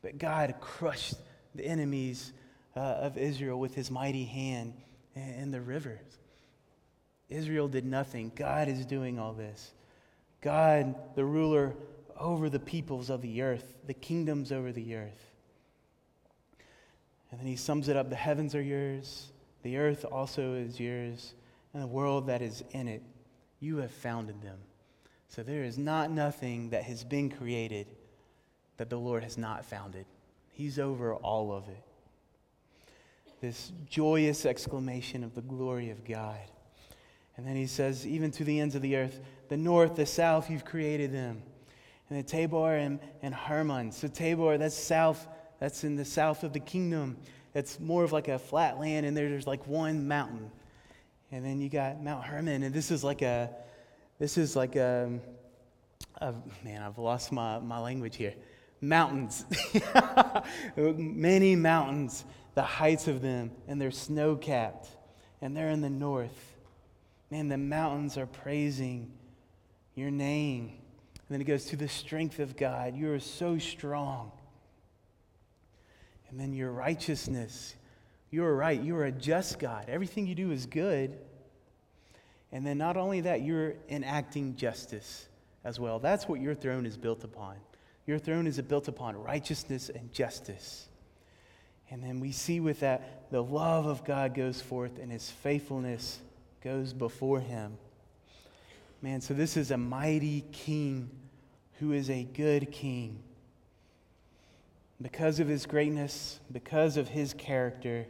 But 0.02 0.18
God 0.18 0.54
crushed 0.60 1.16
the 1.54 1.64
enemies 1.64 2.32
uh, 2.76 2.80
of 2.80 3.18
Israel 3.18 3.58
with 3.58 3.74
his 3.74 3.90
mighty 3.90 4.24
hand 4.24 4.74
in 5.14 5.50
the 5.50 5.60
rivers. 5.60 6.18
Israel 7.28 7.68
did 7.68 7.84
nothing. 7.84 8.30
God 8.34 8.68
is 8.68 8.86
doing 8.86 9.18
all 9.18 9.32
this. 9.32 9.72
God, 10.40 10.94
the 11.16 11.24
ruler 11.24 11.74
over 12.18 12.48
the 12.48 12.60
peoples 12.60 13.10
of 13.10 13.22
the 13.22 13.42
earth, 13.42 13.74
the 13.86 13.94
kingdoms 13.94 14.52
over 14.52 14.72
the 14.72 14.94
earth. 14.94 15.32
And 17.30 17.40
then 17.40 17.46
he 17.46 17.56
sums 17.56 17.88
it 17.88 17.96
up 17.96 18.08
the 18.08 18.16
heavens 18.16 18.54
are 18.54 18.62
yours, 18.62 19.32
the 19.62 19.78
earth 19.78 20.04
also 20.04 20.54
is 20.54 20.78
yours, 20.78 21.34
and 21.74 21.82
the 21.82 21.88
world 21.88 22.28
that 22.28 22.42
is 22.42 22.62
in 22.70 22.88
it. 22.88 23.02
You 23.58 23.78
have 23.78 23.90
founded 23.90 24.40
them. 24.42 24.58
So 25.28 25.42
there 25.42 25.64
is 25.64 25.76
not 25.76 26.10
nothing 26.10 26.70
that 26.70 26.84
has 26.84 27.04
been 27.04 27.30
created 27.30 27.86
that 28.76 28.90
the 28.90 28.96
Lord 28.96 29.22
has 29.22 29.36
not 29.36 29.64
founded. 29.64 30.06
He's 30.52 30.78
over 30.78 31.14
all 31.14 31.52
of 31.52 31.68
it. 31.68 31.82
This 33.40 33.72
joyous 33.88 34.46
exclamation 34.46 35.22
of 35.22 35.34
the 35.34 35.42
glory 35.42 35.90
of 35.90 36.04
God. 36.04 36.38
And 37.36 37.46
then 37.46 37.56
he 37.56 37.66
says, 37.66 38.06
even 38.06 38.30
to 38.32 38.44
the 38.44 38.60
ends 38.60 38.74
of 38.74 38.82
the 38.82 38.96
earth, 38.96 39.20
the 39.48 39.56
north, 39.56 39.96
the 39.96 40.06
south, 40.06 40.50
you've 40.50 40.64
created 40.64 41.12
them. 41.12 41.42
And 42.08 42.18
the 42.18 42.22
Tabor 42.22 42.76
and, 42.76 42.98
and 43.20 43.34
Hermon. 43.34 43.92
So 43.92 44.08
Tabor, 44.08 44.56
that's 44.56 44.76
south, 44.76 45.26
that's 45.58 45.84
in 45.84 45.96
the 45.96 46.04
south 46.04 46.44
of 46.44 46.52
the 46.52 46.60
kingdom. 46.60 47.18
It's 47.54 47.78
more 47.78 48.04
of 48.04 48.12
like 48.12 48.28
a 48.28 48.38
flat 48.38 48.78
land, 48.78 49.04
and 49.04 49.16
there's 49.16 49.46
like 49.46 49.66
one 49.66 50.08
mountain. 50.08 50.50
And 51.32 51.44
then 51.44 51.60
you 51.60 51.68
got 51.68 52.02
Mount 52.02 52.24
Hermon, 52.24 52.62
and 52.62 52.74
this 52.74 52.90
is 52.90 53.02
like 53.02 53.22
a 53.22 53.50
this 54.18 54.38
is 54.38 54.56
like 54.56 54.76
a, 54.76 55.04
um, 55.06 55.20
a 56.20 56.34
man, 56.64 56.82
I've 56.82 56.98
lost 56.98 57.32
my, 57.32 57.58
my 57.58 57.78
language 57.78 58.16
here. 58.16 58.34
Mountains. 58.80 59.44
Many 60.76 61.56
mountains, 61.56 62.24
the 62.54 62.62
heights 62.62 63.08
of 63.08 63.22
them, 63.22 63.50
and 63.68 63.80
they're 63.80 63.90
snow 63.90 64.36
capped, 64.36 64.88
and 65.40 65.56
they're 65.56 65.70
in 65.70 65.80
the 65.80 65.90
north. 65.90 66.56
Man, 67.30 67.48
the 67.48 67.58
mountains 67.58 68.16
are 68.16 68.26
praising 68.26 69.12
your 69.94 70.10
name. 70.10 70.72
And 71.28 71.34
then 71.34 71.40
it 71.40 71.44
goes 71.44 71.64
to 71.66 71.76
the 71.76 71.88
strength 71.88 72.38
of 72.38 72.56
God. 72.56 72.94
You 72.94 73.12
are 73.12 73.20
so 73.20 73.58
strong. 73.58 74.30
And 76.30 76.38
then 76.38 76.52
your 76.52 76.70
righteousness. 76.70 77.74
You 78.30 78.44
are 78.44 78.54
right. 78.54 78.80
You 78.80 78.96
are 78.96 79.06
a 79.06 79.12
just 79.12 79.58
God. 79.58 79.86
Everything 79.88 80.26
you 80.26 80.34
do 80.34 80.52
is 80.52 80.66
good. 80.66 81.18
And 82.56 82.66
then 82.66 82.78
not 82.78 82.96
only 82.96 83.20
that, 83.20 83.42
you're 83.42 83.74
enacting 83.90 84.56
justice 84.56 85.28
as 85.62 85.78
well. 85.78 85.98
That's 85.98 86.26
what 86.26 86.40
your 86.40 86.54
throne 86.54 86.86
is 86.86 86.96
built 86.96 87.22
upon. 87.22 87.56
Your 88.06 88.18
throne 88.18 88.46
is 88.46 88.58
built 88.62 88.88
upon 88.88 89.22
righteousness 89.22 89.90
and 89.90 90.10
justice. 90.10 90.88
And 91.90 92.02
then 92.02 92.18
we 92.18 92.32
see 92.32 92.60
with 92.60 92.80
that 92.80 93.30
the 93.30 93.42
love 93.42 93.84
of 93.84 94.06
God 94.06 94.34
goes 94.34 94.62
forth 94.62 94.98
and 94.98 95.12
his 95.12 95.30
faithfulness 95.30 96.18
goes 96.64 96.94
before 96.94 97.40
him. 97.40 97.76
Man, 99.02 99.20
so 99.20 99.34
this 99.34 99.58
is 99.58 99.70
a 99.70 99.76
mighty 99.76 100.42
king 100.50 101.10
who 101.78 101.92
is 101.92 102.08
a 102.08 102.24
good 102.24 102.72
king. 102.72 103.18
Because 105.02 105.40
of 105.40 105.46
his 105.46 105.66
greatness, 105.66 106.40
because 106.50 106.96
of 106.96 107.06
his 107.06 107.34
character, 107.34 108.06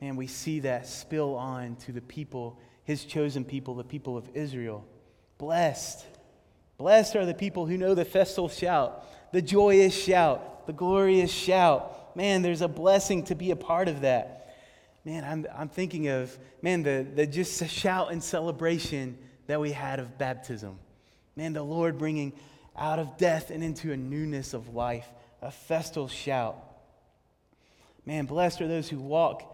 man, 0.00 0.16
we 0.16 0.28
see 0.28 0.60
that 0.60 0.86
spill 0.86 1.34
on 1.34 1.76
to 1.76 1.92
the 1.92 2.00
people 2.00 2.58
his 2.84 3.04
chosen 3.04 3.44
people, 3.44 3.74
the 3.74 3.84
people 3.84 4.16
of 4.16 4.28
Israel. 4.34 4.86
Blessed. 5.38 6.04
Blessed 6.78 7.16
are 7.16 7.26
the 7.26 7.34
people 7.34 7.66
who 7.66 7.76
know 7.76 7.94
the 7.94 8.04
festal 8.04 8.48
shout, 8.48 9.04
the 9.32 9.42
joyous 9.42 9.94
shout, 9.94 10.66
the 10.66 10.72
glorious 10.72 11.32
shout. 11.32 12.16
Man, 12.16 12.42
there's 12.42 12.62
a 12.62 12.68
blessing 12.68 13.24
to 13.24 13.34
be 13.34 13.50
a 13.50 13.56
part 13.56 13.88
of 13.88 14.02
that. 14.02 14.56
Man, 15.04 15.24
I'm, 15.24 15.46
I'm 15.56 15.68
thinking 15.68 16.08
of, 16.08 16.36
man, 16.62 16.82
the, 16.82 17.06
the 17.14 17.26
just 17.26 17.66
shout 17.68 18.10
and 18.12 18.22
celebration 18.22 19.18
that 19.46 19.60
we 19.60 19.72
had 19.72 19.98
of 19.98 20.16
baptism. 20.18 20.78
Man, 21.36 21.52
the 21.52 21.62
Lord 21.62 21.98
bringing 21.98 22.32
out 22.76 22.98
of 22.98 23.16
death 23.16 23.50
and 23.50 23.62
into 23.62 23.92
a 23.92 23.96
newness 23.96 24.54
of 24.54 24.74
life, 24.74 25.06
a 25.42 25.50
festal 25.50 26.08
shout. 26.08 26.56
Man, 28.06 28.26
blessed 28.26 28.60
are 28.60 28.68
those 28.68 28.88
who 28.88 28.98
walk 28.98 29.53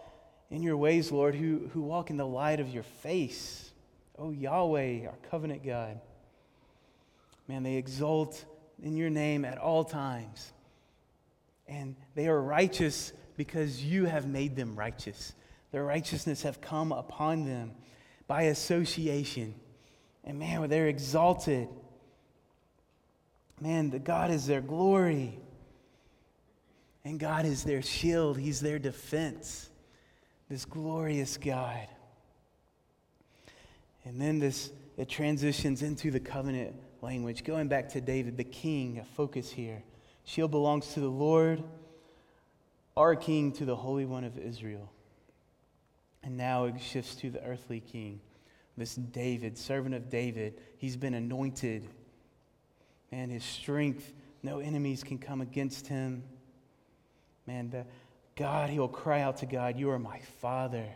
in 0.50 0.62
your 0.62 0.76
ways, 0.76 1.12
Lord, 1.12 1.35
who, 1.35 1.71
who 1.73 1.80
walk 1.83 2.11
in 2.11 2.16
the 2.16 2.26
light 2.26 2.61
of 2.61 2.69
your 2.69 2.83
face. 2.83 3.71
Oh, 4.19 4.30
Yahweh, 4.30 5.07
our 5.07 5.16
covenant 5.30 5.64
God. 5.64 6.00
Man, 7.47 7.62
they 7.62 7.76
exult 7.76 8.45
in 8.83 8.97
your 8.97 9.11
name 9.11 9.45
at 9.45 9.59
all 9.59 9.85
times. 9.85 10.52
And 11.69 11.95
they 12.14 12.26
are 12.26 12.40
righteous 12.40 13.12
because 13.37 13.83
you 13.83 14.07
have 14.07 14.26
made 14.26 14.57
them 14.57 14.76
righteous. 14.76 15.33
Their 15.71 15.85
righteousness 15.85 16.42
have 16.42 16.61
come 16.61 16.90
upon 16.90 17.47
them 17.47 17.73
by 18.26 18.42
association. 18.42 19.54
And 20.25 20.38
man, 20.38 20.69
they're 20.69 20.88
exalted. 20.88 21.69
Man, 23.61 23.90
the 23.90 24.00
God 24.00 24.30
is 24.30 24.47
their 24.47 24.61
glory. 24.61 25.38
And 27.04 27.21
God 27.21 27.47
is 27.47 27.62
their 27.62 27.83
shield. 27.83 28.37
He's 28.37 28.61
their 28.61 28.78
defense. 28.78 29.69
This 30.50 30.64
glorious 30.64 31.37
God. 31.37 31.87
And 34.04 34.21
then 34.21 34.40
this 34.40 34.71
it 34.99 35.09
transitions 35.09 35.80
into 35.80 36.11
the 36.11 36.21
covenant 36.21 36.75
language. 37.00 37.45
Going 37.45 37.69
back 37.69 37.88
to 37.90 38.00
David, 38.00 38.37
the 38.37 38.45
king, 38.45 38.99
a 38.99 39.04
focus 39.04 39.50
here. 39.50 39.83
Shield 40.25 40.50
belongs 40.50 40.92
to 40.95 41.00
the 41.00 41.09
Lord, 41.09 41.62
our 42.97 43.16
king 43.16 43.52
to 43.52 43.64
the 43.64 43.76
Holy 43.76 44.04
One 44.04 44.25
of 44.25 44.37
Israel. 44.37 44.90
And 46.23 46.37
now 46.37 46.64
it 46.64 46.75
shifts 46.80 47.14
to 47.16 47.30
the 47.30 47.42
earthly 47.42 47.80
king, 47.80 48.21
this 48.76 48.95
David, 48.95 49.57
servant 49.57 49.95
of 49.95 50.11
David. 50.11 50.61
He's 50.76 50.97
been 50.97 51.14
anointed. 51.14 51.88
Man, 53.11 53.30
his 53.30 53.45
strength, 53.45 54.12
no 54.42 54.59
enemies 54.59 55.02
can 55.02 55.16
come 55.16 55.40
against 55.40 55.87
him. 55.87 56.25
Man, 57.47 57.71
the, 57.71 57.87
God, 58.40 58.70
he'll 58.70 58.88
cry 58.88 59.20
out 59.20 59.37
to 59.38 59.47
God, 59.47 59.78
You 59.78 59.90
are 59.90 59.99
my 59.99 60.18
Father, 60.40 60.87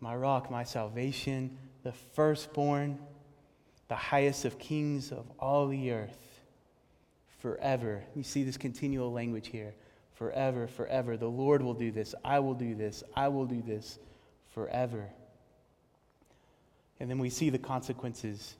my 0.00 0.14
rock, 0.14 0.50
my 0.50 0.64
salvation, 0.64 1.56
the 1.82 1.92
firstborn, 1.92 2.98
the 3.88 3.96
highest 3.96 4.44
of 4.44 4.58
kings 4.58 5.12
of 5.12 5.24
all 5.38 5.68
the 5.68 5.90
earth, 5.92 6.42
forever. 7.38 8.04
You 8.14 8.22
see 8.22 8.42
this 8.42 8.58
continual 8.58 9.12
language 9.12 9.48
here 9.48 9.72
forever, 10.12 10.66
forever. 10.66 11.16
The 11.16 11.30
Lord 11.30 11.62
will 11.62 11.72
do 11.72 11.90
this. 11.90 12.14
I 12.22 12.40
will 12.40 12.52
do 12.52 12.74
this. 12.74 13.02
I 13.16 13.28
will 13.28 13.46
do 13.46 13.62
this 13.62 13.98
forever. 14.52 15.08
And 17.00 17.08
then 17.08 17.18
we 17.18 17.30
see 17.30 17.48
the 17.48 17.58
consequences. 17.58 18.56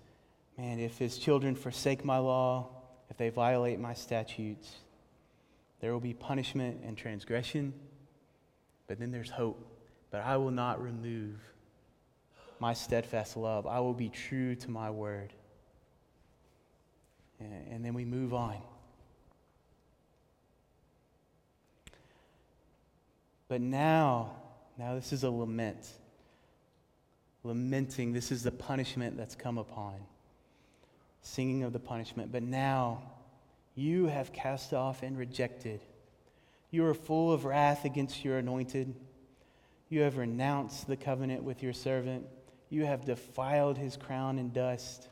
Man, 0.57 0.81
if 0.81 0.97
his 0.97 1.19
children 1.19 1.57
forsake 1.57 2.07
my 2.07 2.17
law, 2.17 2.71
if 3.11 3.19
they 3.19 3.29
violate 3.29 3.79
my 3.79 3.93
statutes, 3.93 4.77
there 5.83 5.93
will 5.93 6.01
be 6.01 6.15
punishment 6.15 6.81
and 6.87 6.97
transgression, 6.97 7.75
but 8.87 8.99
then 9.01 9.11
there's 9.11 9.29
hope. 9.29 9.67
But 10.11 10.23
I 10.23 10.37
will 10.37 10.53
not 10.53 10.81
remove 10.81 11.35
my 12.61 12.73
steadfast 12.73 13.37
love. 13.37 13.67
I 13.67 13.81
will 13.81 13.93
be 13.93 14.09
true 14.09 14.55
to 14.55 14.71
my 14.71 14.91
word. 14.91 15.33
And 17.41 17.85
then 17.85 17.95
we 17.95 18.05
move 18.05 18.33
on. 18.33 18.59
But 23.49 23.61
now, 23.61 24.37
now 24.79 24.95
this 24.95 25.13
is 25.13 25.25
a 25.25 25.31
lament. 25.31 25.89
Lamenting, 27.43 28.13
this 28.13 28.31
is 28.31 28.45
the 28.45 28.53
punishment 28.53 29.17
that's 29.17 29.35
come 29.35 29.59
upon. 29.59 29.95
Singing 31.23 31.65
of 31.65 31.73
the 31.73 31.81
punishment. 31.81 32.31
But 32.31 32.45
now, 32.45 33.03
you 33.75 34.07
have 34.07 34.33
cast 34.33 34.75
off 34.75 35.03
and 35.03 35.17
rejected. 35.17 35.81
You 36.71 36.87
are 36.87 36.95
full 36.95 37.33
of 37.33 37.45
wrath 37.45 37.85
against 37.85 38.25
your 38.25 38.39
anointed. 38.39 38.95
You 39.89 40.01
have 40.03 40.17
renounced 40.17 40.87
the 40.87 40.97
covenant 40.97 41.43
with 41.43 41.63
your 41.63 41.73
servant. 41.73 42.27
You 42.71 42.87
have 42.87 43.05
defiled 43.05 43.77
his 43.77 43.97
crown 43.97 44.39
in 44.39 44.51
dust. 44.51 45.09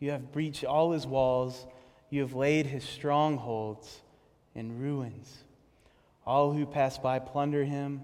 You 0.00 0.10
have 0.10 0.32
breached 0.32 0.64
all 0.64 0.92
his 0.92 1.06
walls. 1.06 1.66
You 2.10 2.22
have 2.22 2.34
laid 2.34 2.66
his 2.66 2.84
strongholds 2.84 4.00
in 4.54 4.78
ruins. 4.80 5.44
All 6.26 6.52
who 6.52 6.64
pass 6.64 6.98
by 6.98 7.18
plunder 7.18 7.64
him. 7.64 8.02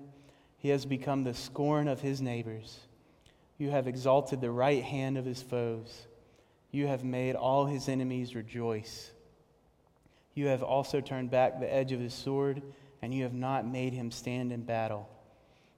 He 0.58 0.68
has 0.68 0.84
become 0.84 1.24
the 1.24 1.34
scorn 1.34 1.88
of 1.88 2.02
his 2.02 2.20
neighbors. 2.20 2.80
You 3.56 3.70
have 3.70 3.86
exalted 3.86 4.40
the 4.40 4.50
right 4.50 4.82
hand 4.82 5.16
of 5.16 5.24
his 5.24 5.42
foes. 5.42 6.06
You 6.70 6.86
have 6.86 7.04
made 7.04 7.34
all 7.34 7.66
his 7.66 7.88
enemies 7.88 8.34
rejoice. 8.34 9.10
You 10.34 10.46
have 10.46 10.62
also 10.62 11.00
turned 11.00 11.30
back 11.30 11.58
the 11.58 11.72
edge 11.72 11.92
of 11.92 12.00
his 12.00 12.14
sword, 12.14 12.62
and 13.02 13.14
you 13.14 13.24
have 13.24 13.34
not 13.34 13.66
made 13.66 13.92
him 13.92 14.10
stand 14.10 14.52
in 14.52 14.62
battle. 14.62 15.08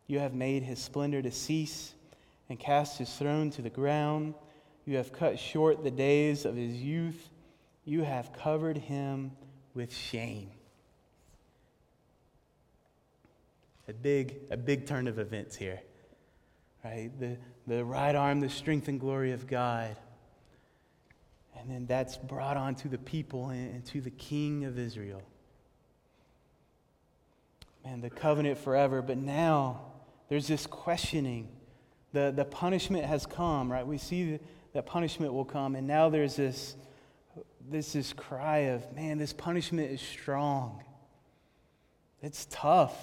You 0.06 0.18
have 0.18 0.34
made 0.34 0.62
his 0.62 0.78
splendor 0.78 1.22
to 1.22 1.30
cease 1.30 1.94
and 2.48 2.58
cast 2.58 2.98
his 2.98 3.12
throne 3.14 3.50
to 3.50 3.62
the 3.62 3.70
ground. 3.70 4.34
You 4.84 4.96
have 4.96 5.12
cut 5.12 5.38
short 5.38 5.84
the 5.84 5.90
days 5.90 6.44
of 6.44 6.56
his 6.56 6.74
youth. 6.74 7.30
You 7.84 8.02
have 8.02 8.32
covered 8.32 8.76
him 8.76 9.32
with 9.74 9.94
shame. 9.94 10.50
a 13.88 13.92
big, 13.92 14.36
a 14.50 14.56
big 14.56 14.86
turn 14.86 15.06
of 15.06 15.18
events 15.18 15.56
here. 15.56 15.80
Right? 16.84 17.10
The, 17.18 17.36
the 17.66 17.84
right 17.84 18.14
arm, 18.14 18.40
the 18.40 18.48
strength 18.48 18.88
and 18.88 18.98
glory 18.98 19.32
of 19.32 19.46
God. 19.46 19.96
And 21.58 21.70
then 21.70 21.86
that's 21.86 22.16
brought 22.16 22.56
on 22.56 22.74
to 22.76 22.88
the 22.88 22.98
people 22.98 23.50
and 23.50 23.84
to 23.86 24.00
the 24.00 24.10
king 24.10 24.64
of 24.64 24.78
Israel. 24.78 25.22
Man, 27.84 28.00
the 28.00 28.10
covenant 28.10 28.58
forever. 28.58 29.02
But 29.02 29.18
now 29.18 29.82
there's 30.28 30.46
this 30.46 30.66
questioning. 30.66 31.48
The, 32.12 32.32
the 32.34 32.44
punishment 32.44 33.04
has 33.04 33.26
come, 33.26 33.70
right? 33.70 33.86
We 33.86 33.98
see 33.98 34.38
that 34.72 34.86
punishment 34.86 35.32
will 35.32 35.44
come. 35.44 35.74
And 35.76 35.86
now 35.86 36.08
there's 36.08 36.36
this, 36.36 36.76
this, 37.70 37.92
this 37.92 38.12
cry 38.12 38.58
of, 38.58 38.94
man, 38.94 39.18
this 39.18 39.32
punishment 39.32 39.90
is 39.90 40.00
strong. 40.00 40.82
It's 42.22 42.46
tough. 42.50 42.96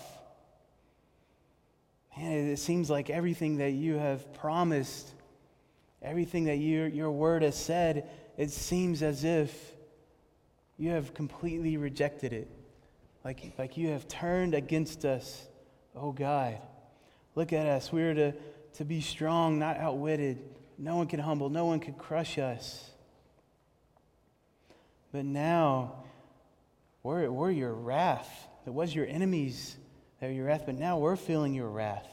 Man, 2.18 2.50
it 2.50 2.58
seems 2.58 2.90
like 2.90 3.10
everything 3.10 3.58
that 3.58 3.72
you 3.72 3.96
have 3.96 4.34
promised, 4.34 5.14
everything 6.02 6.46
that 6.46 6.58
your, 6.58 6.88
your 6.88 7.12
word 7.12 7.44
has 7.44 7.58
said, 7.58 8.10
it 8.40 8.52
seems 8.52 9.04
as 9.04 9.26
if 9.26 9.76
you 10.78 10.92
have 10.92 11.14
completely 11.14 11.76
rejected 11.76 12.32
it. 12.32 12.50
Like, 13.26 13.54
like 13.58 13.76
you 13.76 13.90
have 13.90 14.08
turned 14.08 14.54
against 14.54 15.04
us, 15.04 15.46
oh 15.94 16.14
God. 16.14 16.58
Look 17.36 17.52
at 17.52 17.66
us. 17.66 17.92
We're 17.92 18.14
to, 18.14 18.34
to 18.76 18.86
be 18.86 19.02
strong, 19.02 19.60
not 19.60 19.76
outwitted. 19.76 20.42
No 20.78 20.96
one 20.96 21.08
can 21.08 21.20
humble, 21.20 21.50
no 21.50 21.66
one 21.66 21.82
can 21.82 21.96
crush 21.96 22.38
us. 22.38 22.90
But 25.12 25.26
now, 25.26 26.06
we're, 27.04 27.30
we're 27.30 27.52
your 27.52 27.74
wrath. 27.74 28.48
It 28.66 28.74
was 28.74 28.96
your 28.96 29.06
enemies 29.06 29.76
that 30.22 30.28
were 30.28 30.32
your 30.32 30.46
wrath, 30.46 30.64
but 30.66 30.76
now 30.76 30.98
we're 30.98 31.18
feeling 31.18 31.54
your 31.54 31.68
wrath. 31.68 32.08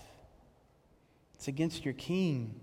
It's 1.37 1.47
against 1.47 1.85
your 1.85 1.95
king. 1.95 2.61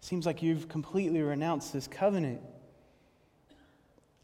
Seems 0.00 0.26
like 0.26 0.42
you've 0.42 0.68
completely 0.68 1.22
renounced 1.22 1.72
this 1.72 1.86
covenant. 1.86 2.40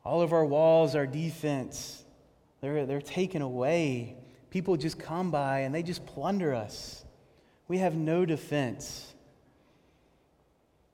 All 0.05 0.23
of 0.23 0.33
our 0.33 0.45
walls, 0.45 0.95
our 0.95 1.07
defense, 1.07 2.05
they're, 2.61 2.87
they're 2.87 3.01
taken 3.01 3.43
away. 3.43 4.17
People 4.51 4.77
just 4.77 4.99
come 4.99 5.31
by 5.31 5.61
and 5.61 5.75
they 5.75 5.83
just 5.83 6.07
plunder 6.07 6.55
us. 6.55 7.05
We 7.69 7.79
have 7.79 7.95
no 7.95 8.25
defense. 8.25 9.15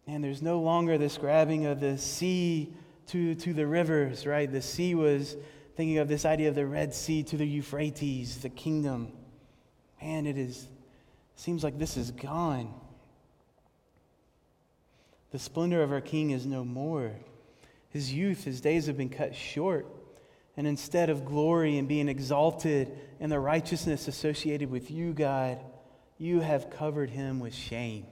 And 0.07 0.25
there's 0.25 0.43
no 0.43 0.61
longer 0.61 0.99
this 0.99 1.19
grabbing 1.19 1.67
of 1.67 1.81
the 1.81 1.99
sea 1.99 2.73
to, 3.09 3.35
to 3.35 3.53
the 3.53 3.67
rivers, 3.67 4.27
right? 4.27 4.51
The 4.51 4.63
sea 4.63 4.95
was 4.95 5.37
thinking 5.77 5.99
of 5.99 6.09
this 6.09 6.25
idea 6.25 6.49
of 6.49 6.55
the 6.55 6.67
Red 6.67 6.95
Sea 6.95 7.23
to 7.25 7.37
the 7.37 7.47
Euphrates, 7.47 8.39
the 8.39 8.49
kingdom. 8.49 9.13
Man, 10.01 10.27
it 10.27 10.39
is 10.39 10.69
seems 11.37 11.65
like 11.65 11.79
this 11.79 11.97
is 11.97 12.11
gone. 12.11 12.75
The 15.31 15.39
splendor 15.39 15.83
of 15.83 15.93
our 15.93 16.01
king 16.01 16.31
is 16.31 16.47
no 16.47 16.65
more. 16.65 17.13
His 17.91 18.13
youth, 18.13 18.45
his 18.45 18.61
days 18.61 18.87
have 18.87 18.97
been 18.97 19.09
cut 19.09 19.35
short. 19.35 19.87
And 20.57 20.67
instead 20.67 21.11
of 21.11 21.25
glory 21.25 21.79
and 21.79 21.89
being 21.89 22.09
exalted 22.09 22.91
in 23.19 23.31
the 23.31 23.39
righteousness 23.39 24.09
associated 24.09 24.71
with 24.71 24.91
you, 24.91 25.13
God, 25.13 25.59
you 26.19 26.41
have 26.41 26.71
covered 26.71 27.11
him 27.11 27.41
with 27.41 27.55
shame. 27.55 28.07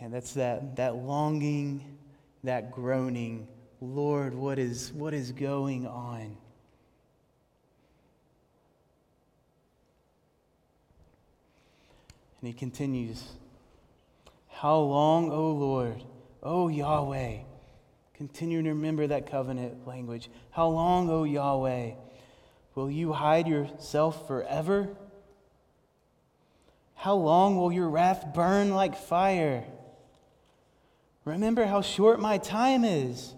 And 0.00 0.12
that's 0.12 0.34
that, 0.34 0.76
that 0.76 0.96
longing, 0.96 1.96
that 2.44 2.70
groaning. 2.70 3.48
Lord, 3.80 4.34
what 4.34 4.58
is, 4.58 4.92
what 4.92 5.14
is 5.14 5.32
going 5.32 5.86
on? 5.86 6.36
And 12.44 12.52
he 12.52 12.58
continues, 12.58 13.24
How 14.48 14.76
long, 14.76 15.32
O 15.32 15.50
Lord, 15.52 16.04
O 16.42 16.68
Yahweh? 16.68 17.38
Continue 18.12 18.62
to 18.62 18.68
remember 18.68 19.06
that 19.06 19.30
covenant 19.30 19.88
language. 19.88 20.28
How 20.50 20.68
long, 20.68 21.08
O 21.08 21.24
Yahweh, 21.24 21.92
will 22.74 22.90
you 22.90 23.14
hide 23.14 23.48
yourself 23.48 24.26
forever? 24.26 24.90
How 26.96 27.14
long 27.14 27.56
will 27.56 27.72
your 27.72 27.88
wrath 27.88 28.34
burn 28.34 28.74
like 28.74 28.94
fire? 28.94 29.64
Remember 31.24 31.64
how 31.64 31.80
short 31.80 32.20
my 32.20 32.36
time 32.36 32.84
is. 32.84 33.32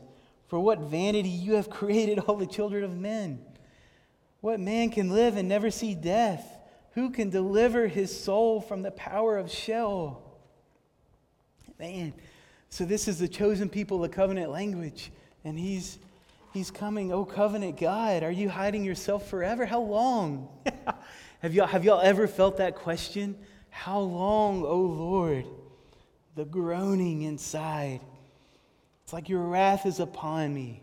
For 0.48 0.58
what 0.58 0.80
vanity 0.80 1.28
you 1.28 1.52
have 1.52 1.70
created 1.80 2.18
all 2.18 2.34
the 2.34 2.44
children 2.44 2.82
of 2.82 2.98
men. 2.98 3.38
What 4.40 4.58
man 4.58 4.90
can 4.90 5.10
live 5.10 5.36
and 5.36 5.48
never 5.48 5.70
see 5.70 5.94
death? 5.94 6.55
Who 6.96 7.10
can 7.10 7.28
deliver 7.28 7.86
his 7.86 8.18
soul 8.18 8.62
from 8.62 8.80
the 8.80 8.90
power 8.90 9.36
of 9.36 9.50
Sheol? 9.50 10.22
Man, 11.78 12.14
so 12.70 12.86
this 12.86 13.06
is 13.06 13.18
the 13.18 13.28
chosen 13.28 13.68
people, 13.68 13.98
the 13.98 14.08
covenant 14.08 14.50
language. 14.50 15.12
And 15.44 15.58
he's, 15.58 15.98
he's 16.54 16.70
coming, 16.70 17.12
oh, 17.12 17.26
covenant 17.26 17.78
God, 17.78 18.22
are 18.22 18.30
you 18.30 18.48
hiding 18.48 18.82
yourself 18.82 19.28
forever? 19.28 19.66
How 19.66 19.82
long? 19.82 20.48
have, 21.42 21.52
y'all, 21.52 21.66
have 21.66 21.84
y'all 21.84 22.00
ever 22.00 22.26
felt 22.26 22.56
that 22.56 22.76
question? 22.76 23.36
How 23.68 24.00
long, 24.00 24.64
oh 24.64 24.80
Lord? 24.80 25.44
The 26.34 26.46
groaning 26.46 27.22
inside. 27.22 28.00
It's 29.04 29.12
like 29.12 29.28
your 29.28 29.42
wrath 29.42 29.84
is 29.84 30.00
upon 30.00 30.54
me. 30.54 30.82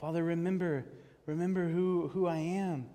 Father, 0.00 0.24
remember, 0.24 0.84
remember 1.26 1.68
who, 1.68 2.08
who 2.08 2.26
I 2.26 2.38
am. 2.38 2.86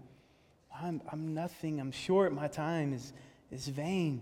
I'm, 0.82 1.02
I'm 1.12 1.34
nothing. 1.34 1.80
I'm 1.80 1.92
short. 1.92 2.34
My 2.34 2.48
time 2.48 2.94
is, 2.94 3.14
is 3.52 3.68
vain. 3.68 4.22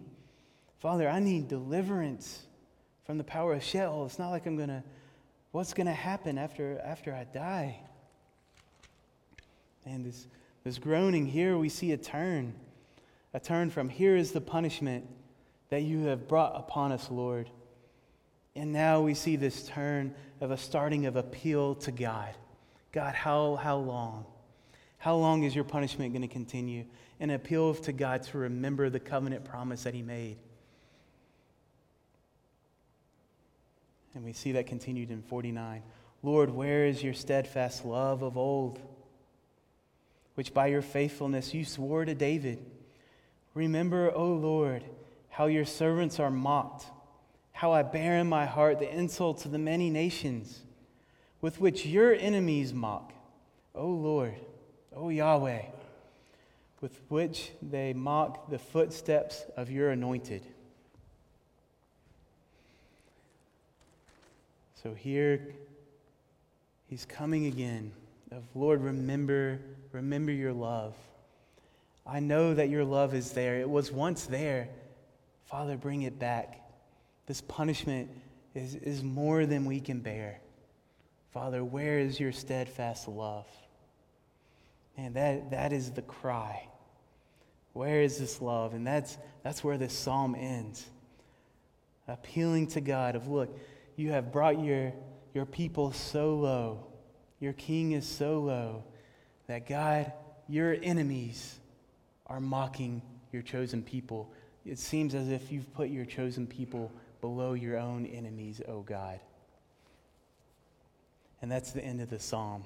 Father, 0.80 1.08
I 1.08 1.20
need 1.20 1.48
deliverance 1.48 2.44
from 3.06 3.18
the 3.18 3.24
power 3.24 3.54
of 3.54 3.64
Sheol. 3.64 4.06
It's 4.06 4.20
not 4.20 4.30
like 4.30 4.46
I'm 4.46 4.58
going 4.58 4.70
to, 4.70 4.84
what's 5.52 5.74
going 5.74 5.88
to 5.88 5.94
happen 5.94 6.38
after, 6.38 6.80
after 6.84 7.14
I 7.14 7.26
die? 7.26 7.80
And 9.86 10.06
this, 10.06 10.28
this 10.64 10.78
groaning 10.78 11.26
here, 11.26 11.58
we 11.58 11.70
see 11.70 11.92
a 11.92 11.98
turn. 11.98 12.54
A 13.34 13.40
turn 13.40 13.70
from 13.70 13.90
here 13.90 14.16
is 14.16 14.32
the 14.32 14.42
punishment 14.42 15.08
that 15.70 15.84
you 15.84 16.06
have 16.06 16.28
brought 16.28 16.54
upon 16.56 16.92
us, 16.92 17.10
Lord. 17.10 17.50
And 18.56 18.74
now 18.74 19.02
we 19.02 19.14
see 19.14 19.38
this 19.38 19.68
turn 19.68 20.14
of 20.42 20.52
a 20.52 20.58
starting 20.58 21.06
of 21.06 21.16
appeal 21.16 21.76
to 21.76 21.92
God. 21.92 22.34
God, 22.92 23.16
how, 23.16 23.56
how 23.56 23.78
long? 23.78 24.26
How 25.02 25.16
long 25.16 25.44
is 25.44 25.54
your 25.54 25.64
punishment 25.64 26.14
going 26.14 26.22
to 26.22 26.28
continue? 26.28 26.86
An 27.20 27.30
appeal 27.30 27.74
to 27.76 27.92
God 27.92 28.24
to 28.24 28.38
remember 28.38 28.90
the 28.90 29.00
covenant 29.00 29.44
promise 29.44 29.84
that 29.84 29.94
He 29.94 30.02
made. 30.02 30.38
And 34.16 34.24
we 34.24 34.34
see 34.34 34.54
that 34.54 34.68
continued 34.68 35.12
in 35.12 35.22
49. 35.22 35.84
Lord, 36.24 36.50
where 36.50 36.86
is 36.86 37.04
your 37.04 37.14
steadfast 37.14 37.84
love 37.84 38.22
of 38.22 38.38
old, 38.38 38.80
which 40.36 40.54
by 40.54 40.68
your 40.68 40.82
faithfulness 40.82 41.54
you 41.54 41.66
swore 41.66 42.06
to 42.06 42.14
David? 42.14 42.64
Remember, 43.54 44.12
O 44.14 44.34
Lord, 44.34 44.84
how 45.30 45.48
your 45.48 45.66
servants 45.66 46.20
are 46.20 46.32
mocked 46.32 46.86
how 47.62 47.74
I 47.74 47.84
bear 47.84 48.18
in 48.18 48.28
my 48.28 48.48
heart 48.48 48.80
the 48.80 48.92
insults 48.92 49.46
of 49.46 49.52
the 49.52 49.60
many 49.60 49.92
nations 49.92 50.62
with 51.42 51.62
which 51.62 51.86
your 51.86 52.12
enemies 52.12 52.74
mock. 52.74 53.14
O 53.76 53.86
Lord, 53.88 54.34
O 54.96 55.10
Yahweh, 55.10 55.64
with 56.82 57.00
which 57.08 57.52
they 57.62 57.94
mock 57.94 58.50
the 58.50 58.60
footsteps 58.60 59.46
of 59.56 59.70
your 59.70 59.92
anointed. 59.92 60.46
So 64.84 64.94
here 64.94 65.56
he's 66.88 67.06
coming 67.06 67.46
again 67.46 67.92
of 68.32 68.44
Lord 68.56 68.82
remember 68.82 69.60
remember 69.92 70.32
your 70.32 70.54
love. 70.54 70.96
I 72.06 72.20
know 72.20 72.54
that 72.54 72.70
your 72.70 72.84
love 72.84 73.14
is 73.14 73.32
there. 73.32 73.60
It 73.60 73.70
was 73.70 73.92
once 73.92 74.26
there. 74.26 74.70
Father, 75.46 75.78
bring 75.78 76.04
it 76.04 76.18
back. 76.18 76.62
This 77.28 77.42
punishment 77.42 78.10
is, 78.56 78.76
is 78.76 79.04
more 79.04 79.46
than 79.46 79.66
we 79.66 79.80
can 79.80 80.00
bear. 80.00 80.40
Father, 81.32 81.64
where 81.64 82.00
is 82.00 82.20
your 82.20 82.32
steadfast 82.32 83.08
love? 83.08 83.48
And 85.02 85.16
that, 85.16 85.50
that 85.50 85.74
is 85.74 85.92
the 85.92 86.04
cry. 86.04 86.68
Where 87.74 88.02
is 88.02 88.20
this 88.20 88.40
love? 88.40 88.76
And 88.76 88.86
that's, 88.86 89.18
that's 89.44 89.64
where 89.64 89.78
this 89.78 89.94
psalm 89.94 90.36
ends. 90.36 90.86
Appealing 92.08 92.68
to 92.68 92.82
God 92.82 93.16
of, 93.16 93.28
look, 93.28 93.58
you 93.96 94.12
have 94.12 94.32
brought 94.32 94.64
your, 94.64 94.94
your 95.34 95.48
people 95.48 95.92
so 95.92 96.36
low. 96.36 96.86
Your 97.40 97.54
king 97.54 97.94
is 97.94 98.08
so 98.08 98.42
low 98.42 98.84
that 99.48 99.68
God, 99.68 100.12
your 100.48 100.78
enemies 100.84 101.60
are 102.28 102.40
mocking 102.40 103.02
your 103.32 103.42
chosen 103.42 103.82
people. 103.82 104.32
It 104.68 104.78
seems 104.78 105.16
as 105.16 105.30
if 105.30 105.52
you've 105.52 105.74
put 105.74 105.90
your 105.90 106.06
chosen 106.06 106.46
people 106.46 106.92
below 107.22 107.54
your 107.54 107.80
own 107.80 108.06
enemies, 108.06 108.62
O 108.68 108.82
God. 108.82 109.20
And 111.42 111.52
that's 111.52 111.72
the 111.72 111.84
end 111.84 112.02
of 112.02 112.12
the 112.12 112.20
psalm 112.20 112.66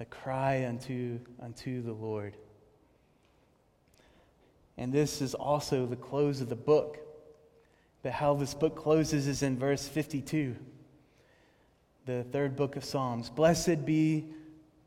the 0.00 0.06
cry 0.06 0.64
unto, 0.64 1.20
unto 1.42 1.82
the 1.82 1.92
Lord. 1.92 2.34
And 4.78 4.90
this 4.90 5.20
is 5.20 5.34
also 5.34 5.84
the 5.84 5.94
close 5.94 6.40
of 6.40 6.48
the 6.48 6.56
book. 6.56 6.96
But 8.02 8.12
how 8.12 8.32
this 8.32 8.54
book 8.54 8.76
closes 8.76 9.28
is 9.28 9.42
in 9.42 9.58
verse 9.58 9.86
52, 9.86 10.56
the 12.06 12.24
third 12.32 12.56
book 12.56 12.76
of 12.76 12.84
Psalms. 12.84 13.28
Blessed 13.28 13.84
be 13.84 14.24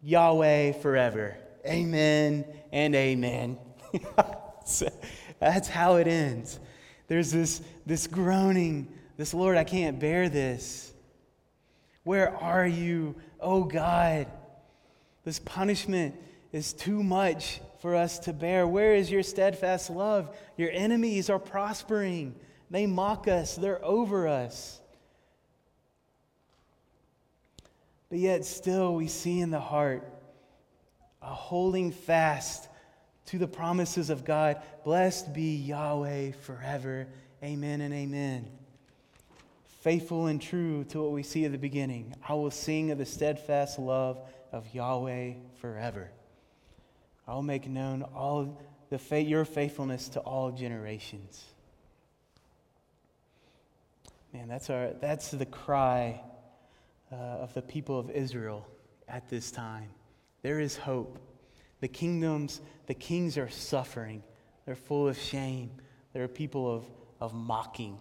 Yahweh 0.02 0.71
forever. 0.71 1.38
Amen 1.63 2.43
and 2.71 2.95
amen. 2.95 3.60
That's 5.39 5.67
how 5.67 5.97
it 5.97 6.08
ends. 6.08 6.60
There's 7.08 7.32
this, 7.32 7.62
this 7.86 8.08
groaning 8.08 8.91
this, 9.17 9.32
Lord, 9.32 9.58
I 9.58 9.63
can't 9.63 9.99
bear 9.99 10.28
this. 10.28 10.91
Where 12.04 12.36
are 12.36 12.65
you, 12.65 13.13
oh 13.39 13.63
God? 13.63 14.26
This 15.23 15.39
punishment 15.39 16.15
is 16.51 16.73
too 16.73 17.03
much 17.03 17.62
for 17.79 17.95
us 17.95 18.19
to 18.19 18.33
bear. 18.33 18.67
Where 18.67 18.93
is 18.93 19.09
your 19.09 19.23
steadfast 19.23 19.89
love? 19.89 20.36
Your 20.57 20.69
enemies 20.71 21.29
are 21.29 21.39
prospering. 21.39 22.36
They 22.69 22.86
mock 22.86 23.27
us, 23.27 23.55
they're 23.55 23.83
over 23.83 24.27
us. 24.27 24.79
But 28.09 28.19
yet, 28.19 28.45
still, 28.45 28.93
we 28.93 29.07
see 29.07 29.39
in 29.39 29.49
the 29.49 29.59
heart 29.59 30.07
a 31.21 31.33
holding 31.33 31.91
fast 31.91 32.67
to 33.27 33.39
the 33.39 33.47
promises 33.47 34.09
of 34.09 34.23
God. 34.25 34.62
Blessed 34.83 35.33
be 35.33 35.55
Yahweh 35.55 36.33
forever. 36.33 37.07
Amen 37.43 37.81
and 37.81 37.93
amen 37.93 38.49
faithful 39.83 40.27
and 40.27 40.41
true 40.41 40.86
to 40.86 41.01
what 41.01 41.12
we 41.12 41.21
see 41.21 41.43
at 41.43 41.51
the 41.51 41.57
beginning. 41.57 42.15
I 42.25 42.36
will 42.36 42.51
sing 42.51 42.91
of 42.91 42.97
the 42.97 43.05
steadfast 43.05 43.77
love 43.77 44.17
of 44.53 44.73
Yahweh 44.73 45.33
forever. 45.59 46.09
I 47.27 47.33
will 47.33 47.41
make 47.41 47.67
known 47.67 48.03
all 48.03 48.61
the 48.89 48.97
fa- 48.97 49.21
your 49.21 49.43
faithfulness 49.43 50.07
to 50.09 50.19
all 50.21 50.51
generations. 50.51 51.43
Man, 54.33 54.47
that's, 54.47 54.69
our, 54.69 54.91
that's 55.01 55.31
the 55.31 55.45
cry 55.45 56.21
uh, 57.11 57.15
of 57.15 57.53
the 57.53 57.61
people 57.61 57.99
of 57.99 58.09
Israel 58.09 58.65
at 59.07 59.29
this 59.29 59.51
time. 59.51 59.89
There 60.41 60.59
is 60.59 60.77
hope. 60.77 61.19
The 61.81 61.87
kingdoms, 61.87 62.61
the 62.87 62.93
kings 62.93 63.37
are 63.37 63.49
suffering. 63.49 64.23
They're 64.65 64.75
full 64.75 65.07
of 65.07 65.17
shame. 65.17 65.71
There 66.13 66.23
are 66.23 66.29
people 66.29 66.73
of, 66.73 66.85
of 67.19 67.33
mocking. 67.33 67.99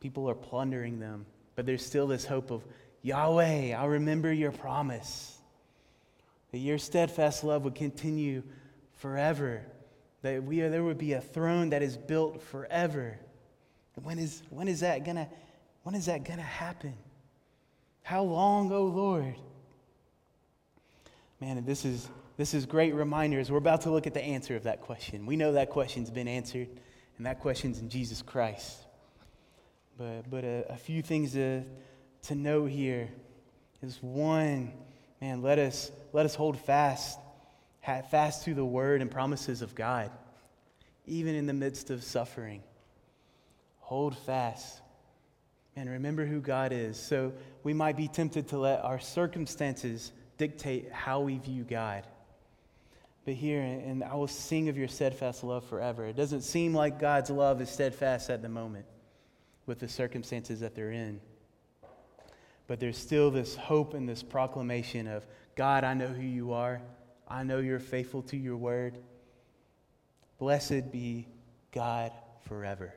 People 0.00 0.30
are 0.30 0.34
plundering 0.34 0.98
them, 0.98 1.26
but 1.56 1.66
there's 1.66 1.84
still 1.84 2.06
this 2.06 2.24
hope 2.24 2.50
of 2.50 2.64
Yahweh, 3.02 3.72
I'll 3.72 3.88
remember 3.88 4.32
your 4.32 4.52
promise. 4.52 5.39
That 6.52 6.58
your 6.58 6.78
steadfast 6.78 7.44
love 7.44 7.64
would 7.64 7.74
continue 7.74 8.42
forever. 8.94 9.62
That 10.22 10.42
we, 10.42 10.60
there 10.60 10.84
would 10.84 10.98
be 10.98 11.12
a 11.12 11.20
throne 11.20 11.70
that 11.70 11.82
is 11.82 11.96
built 11.96 12.42
forever. 12.42 13.18
When 14.02 14.18
is, 14.18 14.42
when 14.50 14.68
is 14.68 14.80
that 14.80 15.04
gonna 15.04 15.28
when 15.82 15.94
is 15.94 16.06
that 16.06 16.24
gonna 16.24 16.42
happen? 16.42 16.94
How 18.02 18.22
long, 18.22 18.72
oh 18.72 18.84
Lord? 18.84 19.34
Man, 21.40 21.64
this 21.64 21.84
is 21.84 22.08
this 22.40 22.54
is 22.54 22.64
great 22.64 22.94
reminders. 22.94 23.50
We're 23.50 23.58
about 23.58 23.82
to 23.82 23.90
look 23.90 24.06
at 24.06 24.14
the 24.14 24.22
answer 24.22 24.56
of 24.56 24.62
that 24.62 24.80
question. 24.80 25.26
We 25.26 25.36
know 25.36 25.52
that 25.52 25.68
question's 25.68 26.10
been 26.10 26.26
answered, 26.26 26.68
and 27.18 27.26
that 27.26 27.38
question's 27.38 27.80
in 27.80 27.90
Jesus 27.90 28.22
Christ. 28.22 28.78
But, 29.98 30.30
but 30.30 30.44
a, 30.44 30.64
a 30.70 30.76
few 30.78 31.02
things 31.02 31.32
to, 31.32 31.62
to 32.22 32.34
note 32.34 32.70
here 32.70 33.10
is 33.82 33.98
one, 34.00 34.72
man, 35.20 35.42
let 35.42 35.58
us, 35.58 35.90
let 36.12 36.26
us 36.26 36.34
hold 36.34 36.58
fast, 36.58 37.18
fast 38.10 38.44
to 38.44 38.54
the 38.54 38.64
word 38.64 39.02
and 39.02 39.10
promises 39.10 39.62
of 39.62 39.74
God, 39.74 40.10
even 41.06 41.34
in 41.34 41.46
the 41.46 41.52
midst 41.52 41.90
of 41.90 42.02
suffering. 42.02 42.62
Hold 43.80 44.16
fast. 44.16 44.80
And 45.76 45.88
remember 45.88 46.26
who 46.26 46.40
God 46.40 46.72
is. 46.72 46.98
So 46.98 47.32
we 47.62 47.72
might 47.72 47.96
be 47.96 48.08
tempted 48.08 48.48
to 48.48 48.58
let 48.58 48.84
our 48.84 49.00
circumstances 49.00 50.12
dictate 50.36 50.90
how 50.92 51.20
we 51.20 51.38
view 51.38 51.64
God. 51.64 52.04
But 53.24 53.34
here, 53.34 53.60
and 53.60 54.02
I 54.02 54.14
will 54.14 54.26
sing 54.26 54.68
of 54.68 54.78
your 54.78 54.88
steadfast 54.88 55.44
love 55.44 55.64
forever. 55.64 56.06
It 56.06 56.16
doesn't 56.16 56.42
seem 56.42 56.74
like 56.74 56.98
God's 56.98 57.30
love 57.30 57.60
is 57.60 57.68
steadfast 57.68 58.30
at 58.30 58.42
the 58.42 58.48
moment 58.48 58.86
with 59.66 59.78
the 59.78 59.88
circumstances 59.88 60.60
that 60.60 60.74
they're 60.74 60.90
in. 60.90 61.20
But 62.70 62.78
there's 62.78 62.96
still 62.96 63.32
this 63.32 63.56
hope 63.56 63.94
and 63.94 64.08
this 64.08 64.22
proclamation 64.22 65.08
of 65.08 65.26
God, 65.56 65.82
I 65.82 65.92
know 65.92 66.06
who 66.06 66.22
you 66.22 66.52
are. 66.52 66.80
I 67.26 67.42
know 67.42 67.58
you're 67.58 67.80
faithful 67.80 68.22
to 68.22 68.36
your 68.36 68.56
word. 68.56 68.96
Blessed 70.38 70.92
be 70.92 71.26
God 71.72 72.12
forever. 72.46 72.94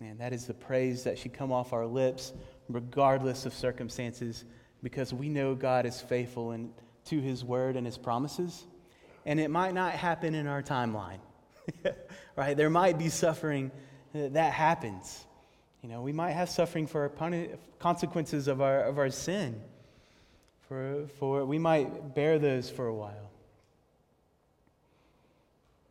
Man, 0.00 0.16
that 0.16 0.32
is 0.32 0.46
the 0.46 0.54
praise 0.54 1.04
that 1.04 1.18
should 1.18 1.34
come 1.34 1.52
off 1.52 1.74
our 1.74 1.84
lips, 1.84 2.32
regardless 2.70 3.44
of 3.44 3.52
circumstances, 3.52 4.46
because 4.82 5.12
we 5.12 5.28
know 5.28 5.54
God 5.54 5.84
is 5.84 6.00
faithful 6.00 6.52
and 6.52 6.72
to 7.04 7.20
his 7.20 7.44
word 7.44 7.76
and 7.76 7.84
his 7.84 7.98
promises. 7.98 8.64
And 9.26 9.38
it 9.38 9.50
might 9.50 9.74
not 9.74 9.92
happen 9.92 10.34
in 10.34 10.46
our 10.46 10.62
timeline, 10.62 11.20
right? 12.36 12.56
There 12.56 12.70
might 12.70 12.98
be 12.98 13.10
suffering 13.10 13.70
that 14.14 14.54
happens. 14.54 15.25
You 15.86 15.92
know, 15.92 16.02
we 16.02 16.10
might 16.10 16.32
have 16.32 16.50
suffering 16.50 16.88
for 16.88 17.02
our 17.02 17.48
consequences 17.78 18.48
of 18.48 18.60
our, 18.60 18.80
of 18.80 18.98
our 18.98 19.08
sin. 19.08 19.60
For, 20.68 21.06
for 21.20 21.44
we 21.44 21.60
might 21.60 22.12
bear 22.12 22.40
those 22.40 22.68
for 22.68 22.88
a 22.88 22.92
while. 22.92 23.30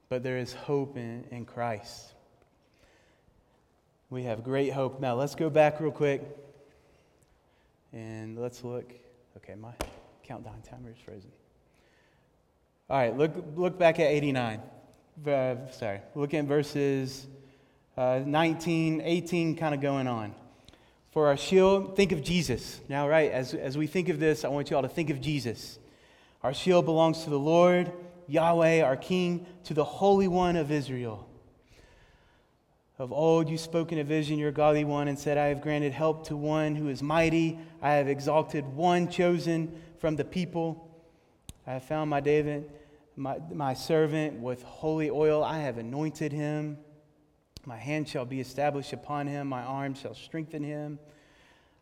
But 0.10 0.22
there 0.22 0.38
is 0.38 0.52
hope 0.52 0.98
in, 0.98 1.24
in 1.32 1.46
Christ. 1.46 2.14
We 4.10 4.24
have 4.24 4.44
great 4.44 4.74
hope. 4.74 5.00
Now, 5.00 5.16
let's 5.16 5.34
go 5.34 5.50
back 5.50 5.80
real 5.80 5.92
quick 5.92 6.24
and 7.94 8.38
let's 8.38 8.66
look. 8.66 8.92
Okay, 9.38 9.56
my 9.56 9.72
countdown 10.24 10.62
timer 10.70 10.92
is 10.92 10.98
frozen. 11.06 11.32
All 12.90 12.98
right, 12.98 13.18
look, 13.18 13.32
look 13.56 13.80
back 13.80 14.02
at 14.02 14.08
89. 14.08 14.62
Uh, 15.26 15.56
sorry, 15.72 16.02
look 16.16 16.34
at 16.34 16.44
verses 16.44 17.28
uh, 17.98 18.22
19, 18.26 19.02
18, 19.02 19.56
kind 19.56 19.74
of 19.74 19.82
going 19.82 20.08
on. 20.08 20.34
For 21.12 21.28
our 21.28 21.38
shield, 21.38 21.96
think 21.96 22.12
of 22.12 22.22
Jesus. 22.22 22.82
Now, 22.90 23.08
right, 23.08 23.32
as, 23.32 23.54
as 23.54 23.78
we 23.78 23.88
think 23.88 24.10
of 24.10 24.20
this, 24.20 24.44
I 24.44 24.50
want 24.50 24.70
you 24.70 24.76
all 24.76 24.82
to 24.82 24.90
think 24.90 25.10
of 25.10 25.22
Jesus. 25.22 25.80
Our 26.44 26.54
shield 26.54 26.86
belongs 26.86 27.24
to 27.24 27.30
the 27.30 27.40
Lord, 27.40 27.92
Yahweh, 28.28 28.82
our 28.82 28.98
King, 28.98 29.46
to 29.64 29.74
the 29.74 29.86
Holy 29.86 30.28
One 30.28 30.58
of 30.58 30.72
Israel. 30.72 31.28
Of 32.98 33.12
old 33.12 33.50
you 33.50 33.58
spoke 33.58 33.92
in 33.92 34.00
a 34.00 34.04
vision, 34.06 34.40
your 34.40 34.52
godly 34.52 34.86
one, 34.86 35.10
and 35.10 35.20
said, 35.20 35.38
I 35.38 35.48
have 35.48 35.62
granted 35.62 35.92
help 35.92 36.28
to 36.28 36.38
one 36.38 36.76
who 36.76 36.88
is 36.88 37.04
mighty. 37.04 37.60
I 37.82 37.94
have 37.94 38.08
exalted 38.08 38.66
one 38.66 39.10
chosen 39.10 39.82
from 40.00 40.16
the 40.16 40.24
people. 40.24 40.90
I 41.68 41.74
have 41.74 41.84
found 41.84 42.10
my 42.10 42.22
David, 42.22 42.72
my, 43.18 43.38
my 43.52 43.74
servant, 43.74 44.40
with 44.40 44.64
holy 44.64 45.10
oil. 45.10 45.44
I 45.44 45.60
have 45.60 45.78
anointed 45.78 46.32
him. 46.32 46.78
My 47.68 47.78
hand 47.78 48.08
shall 48.08 48.26
be 48.26 48.40
established 48.40 48.94
upon 48.94 49.26
him, 49.26 49.48
my 49.48 49.64
arm 49.64 49.96
shall 49.96 50.14
strengthen 50.14 50.64
him. 50.64 51.00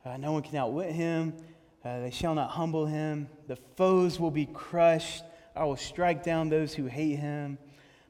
Uh, 0.06 0.15
no 0.15 0.32
one 0.32 0.41
can 0.41 0.56
outwit 0.56 0.93
him. 0.93 1.34
Uh, 1.84 2.00
they 2.00 2.12
shall 2.12 2.34
not 2.34 2.52
humble 2.52 2.86
him. 2.86 3.28
The 3.48 3.58
foes 3.76 4.17
will 4.17 4.32
be 4.32 4.46
crushed. 4.46 5.24
I 5.56 5.65
will 5.65 5.76
strike 5.76 6.24
down 6.24 6.48
those 6.48 6.74
who 6.74 6.86
hate 6.86 7.17
him. 7.17 7.58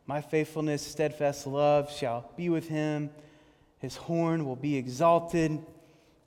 My 0.06 0.22
faithfulness, 0.22 0.86
steadfast 0.86 1.48
love 1.48 1.92
shall 1.92 2.32
be 2.38 2.50
with 2.50 2.68
him. 2.68 3.10
His 3.80 3.96
horn 3.96 4.46
will 4.46 4.56
be 4.56 4.76
exalted. 4.76 5.60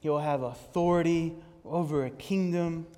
He 0.00 0.08
will 0.08 0.18
have 0.18 0.42
authority 0.42 1.36
over 1.64 2.04
a 2.04 2.10
kingdom. 2.10 2.88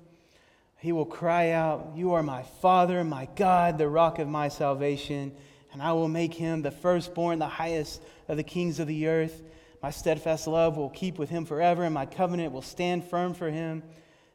He 0.77 0.91
will 0.91 1.05
cry 1.05 1.51
out, 1.51 1.91
You 1.95 2.13
are 2.13 2.23
my 2.23 2.41
Father, 2.41 3.03
my 3.03 3.27
God, 3.35 3.77
the 3.77 3.89
rock 3.89 4.17
of 4.17 4.27
my 4.27 4.47
salvation 4.47 5.33
and 5.71 5.81
I 5.81 5.93
will 5.93 6.07
make 6.07 6.33
him 6.33 6.61
the 6.61 6.71
firstborn, 6.71 7.39
the 7.39 7.47
highest 7.47 8.01
of 8.27 8.37
the 8.37 8.43
kings 8.43 8.79
of 8.79 8.87
the 8.87 9.07
earth. 9.07 9.43
My 9.81 9.91
steadfast 9.91 10.47
love 10.47 10.77
will 10.77 10.89
keep 10.89 11.17
with 11.17 11.29
him 11.29 11.45
forever, 11.45 11.83
and 11.83 11.93
my 11.93 12.05
covenant 12.05 12.51
will 12.51 12.61
stand 12.61 13.03
firm 13.05 13.33
for 13.33 13.49
him. 13.49 13.83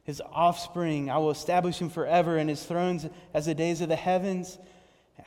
His 0.03 0.21
offspring, 0.31 1.09
I 1.09 1.17
will 1.17 1.31
establish 1.31 1.79
him 1.79 1.89
forever, 1.89 2.37
and 2.37 2.49
his 2.49 2.63
thrones 2.63 3.07
as 3.33 3.45
the 3.45 3.55
days 3.55 3.81
of 3.81 3.89
the 3.89 3.95
heavens. 3.95 4.57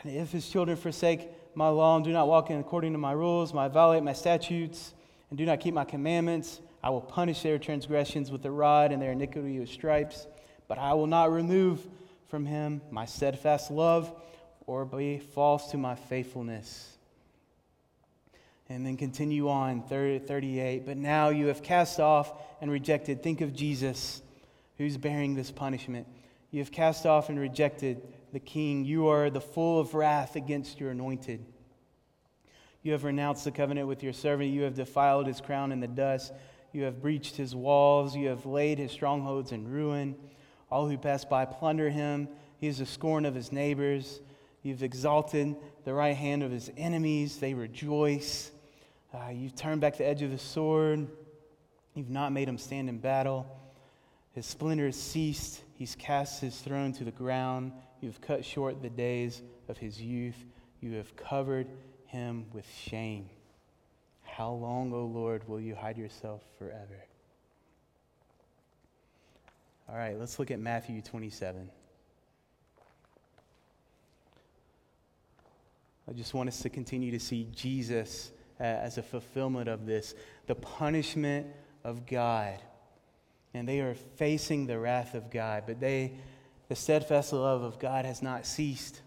And 0.03 0.13
if 0.15 0.33
his 0.33 0.49
children 0.49 0.77
forsake 0.77 1.29
my 1.55 1.69
law 1.69 1.97
and 1.97 2.05
do 2.05 2.13
not 2.13 2.29
walk 2.29 2.51
in 2.51 2.59
according 2.59 2.93
to 2.93 2.99
my 2.99 3.13
rules, 3.13 3.53
my 3.53 3.69
violate 3.69 4.03
my 4.03 4.13
statutes, 4.13 4.95
and 5.31 5.39
do 5.39 5.45
not 5.45 5.61
keep 5.61 5.75
my 5.75 5.85
commandments, 5.85 6.61
I 6.83 6.91
will 6.91 7.01
punish 7.01 7.43
their 7.43 7.59
transgressions 7.59 8.31
with 8.31 8.43
the 8.43 8.51
rod 8.51 8.93
and 8.93 9.03
their 9.03 9.13
iniquity 9.13 9.59
with 9.59 9.69
stripes. 9.69 10.27
But 10.69 10.79
I 10.79 10.95
will 10.95 11.07
not 11.07 11.33
remove 11.33 11.87
from 12.29 12.47
him 12.47 12.81
my 12.91 13.05
steadfast 13.05 13.71
love 13.71 14.13
or 14.69 14.85
be 14.85 15.19
false 15.19 15.71
to 15.71 15.79
my 15.79 15.95
faithfulness. 15.95 16.97
And 18.69 18.85
then 18.85 18.99
continue 18.99 19.49
on, 19.49 19.81
30, 19.83 20.19
38. 20.19 20.85
But 20.85 20.99
now 20.99 21.31
you 21.31 21.47
have 21.47 21.63
cast 21.63 21.99
off 21.99 22.31
and 22.61 22.71
rejected. 22.71 23.23
Think 23.23 23.41
of 23.41 23.55
Jesus 23.55 24.21
who's 24.77 24.99
bearing 24.99 25.35
this 25.35 25.51
punishment. 25.51 26.07
You 26.51 26.61
have 26.61 26.71
cast 26.71 27.07
off 27.07 27.31
and 27.31 27.41
rejected 27.41 28.03
the 28.35 28.41
king. 28.41 28.85
You 28.85 29.09
are 29.09 29.31
the 29.31 29.41
full 29.41 29.81
of 29.81 29.95
wrath 29.95 30.37
against 30.37 30.79
your 30.79 30.91
anointed. 30.91 31.45
You 32.83 32.93
have 32.93 33.05
renounced 33.05 33.45
the 33.45 33.51
covenant 33.51 33.89
with 33.89 34.03
your 34.03 34.13
servant. 34.13 34.51
You 34.51 34.63
have 34.63 34.75
defiled 34.75 35.27
his 35.27 35.41
crown 35.41 35.73
in 35.73 35.81
the 35.81 35.89
dust. 35.89 36.33
You 36.75 36.83
have 36.83 37.01
breached 37.01 37.37
his 37.37 37.55
walls. 37.55 38.15
You 38.15 38.29
have 38.29 38.45
laid 38.45 38.79
his 38.79 38.93
strongholds 38.93 39.51
in 39.51 39.67
ruin. 39.67 40.15
All 40.71 40.87
who 40.87 40.99
pass 40.99 41.25
by 41.25 41.47
plunder 41.47 41.89
him. 41.89 42.29
He 42.59 42.67
is 42.67 42.79
the 42.79 42.87
scorn 42.87 43.25
of 43.25 43.35
his 43.35 43.51
neighbors. 43.51 44.21
You've 44.63 44.83
exalted 44.83 45.57
the 45.85 45.95
right 45.95 46.17
hand 46.17 46.43
of 46.43 46.51
his 46.51 46.71
enemies. 46.77 47.39
They 47.39 47.55
rejoice. 47.55 48.51
Uh, 49.15 49.31
you've 49.31 49.55
turned 49.55 49.81
back 49.81 49.97
the 49.97 50.07
edge 50.07 50.23
of 50.23 50.31
the 50.31 50.39
sword. 50.39 51.07
You've 51.95 52.11
not 52.11 52.33
made 52.33 52.49
him 52.49 52.59
stand 52.59 52.89
in 52.89 52.99
battle. 52.99 53.47
His 54.33 54.47
splendor 54.47 54.87
has 54.87 54.97
ceased. 54.97 55.63
He's 55.75 55.95
cast 55.95 56.41
his 56.41 56.59
throne 56.59 56.93
to 56.95 57.05
the 57.05 57.11
ground. 57.11 57.73
You've 58.01 58.21
cut 58.21 58.45
short 58.45 58.83
the 58.83 58.91
days 58.91 59.43
of 59.69 59.79
his 59.79 60.01
youth. 60.01 60.37
You 60.81 60.93
have 60.95 61.17
covered 61.17 61.67
him 62.07 62.47
with 62.53 62.67
shame. 62.73 63.31
How 64.23 64.53
long, 64.53 64.93
O 64.93 65.05
Lord, 65.05 65.49
will 65.49 65.61
you 65.61 65.75
hide 65.75 65.99
yourself 65.99 66.43
forever? 66.59 67.05
All 69.89 69.97
right, 69.97 70.19
let's 70.19 70.39
look 70.39 70.51
at 70.51 70.61
Matthew 70.61 71.01
27. 71.01 71.71
I 76.09 76.13
just 76.13 76.33
want 76.33 76.49
us 76.49 76.61
to 76.61 76.71
continue 76.71 77.11
to 77.11 77.21
see 77.21 77.49
Jesus 77.55 78.33
uh, 78.59 78.63
as 78.63 78.97
a 78.97 79.03
fulfillment 79.03 79.69
of 79.69 79.85
this, 79.85 80.15
the 80.47 80.55
punishment 80.55 81.47
of 81.85 82.07
God. 82.07 82.59
And 83.53 83.69
they 83.69 83.81
are 83.81 83.95
facing 84.17 84.67
the 84.67 84.79
wrath 84.79 85.15
of 85.15 85.31
God, 85.31 85.65
but 85.67 85.81
they, 85.81 86.15
the 86.69 86.77
steadfast 86.77 87.33
love 87.33 87.63
of 87.63 87.79
God 87.79 88.07
has 88.07 88.23
not 88.23 88.47
ceased 88.47 89.03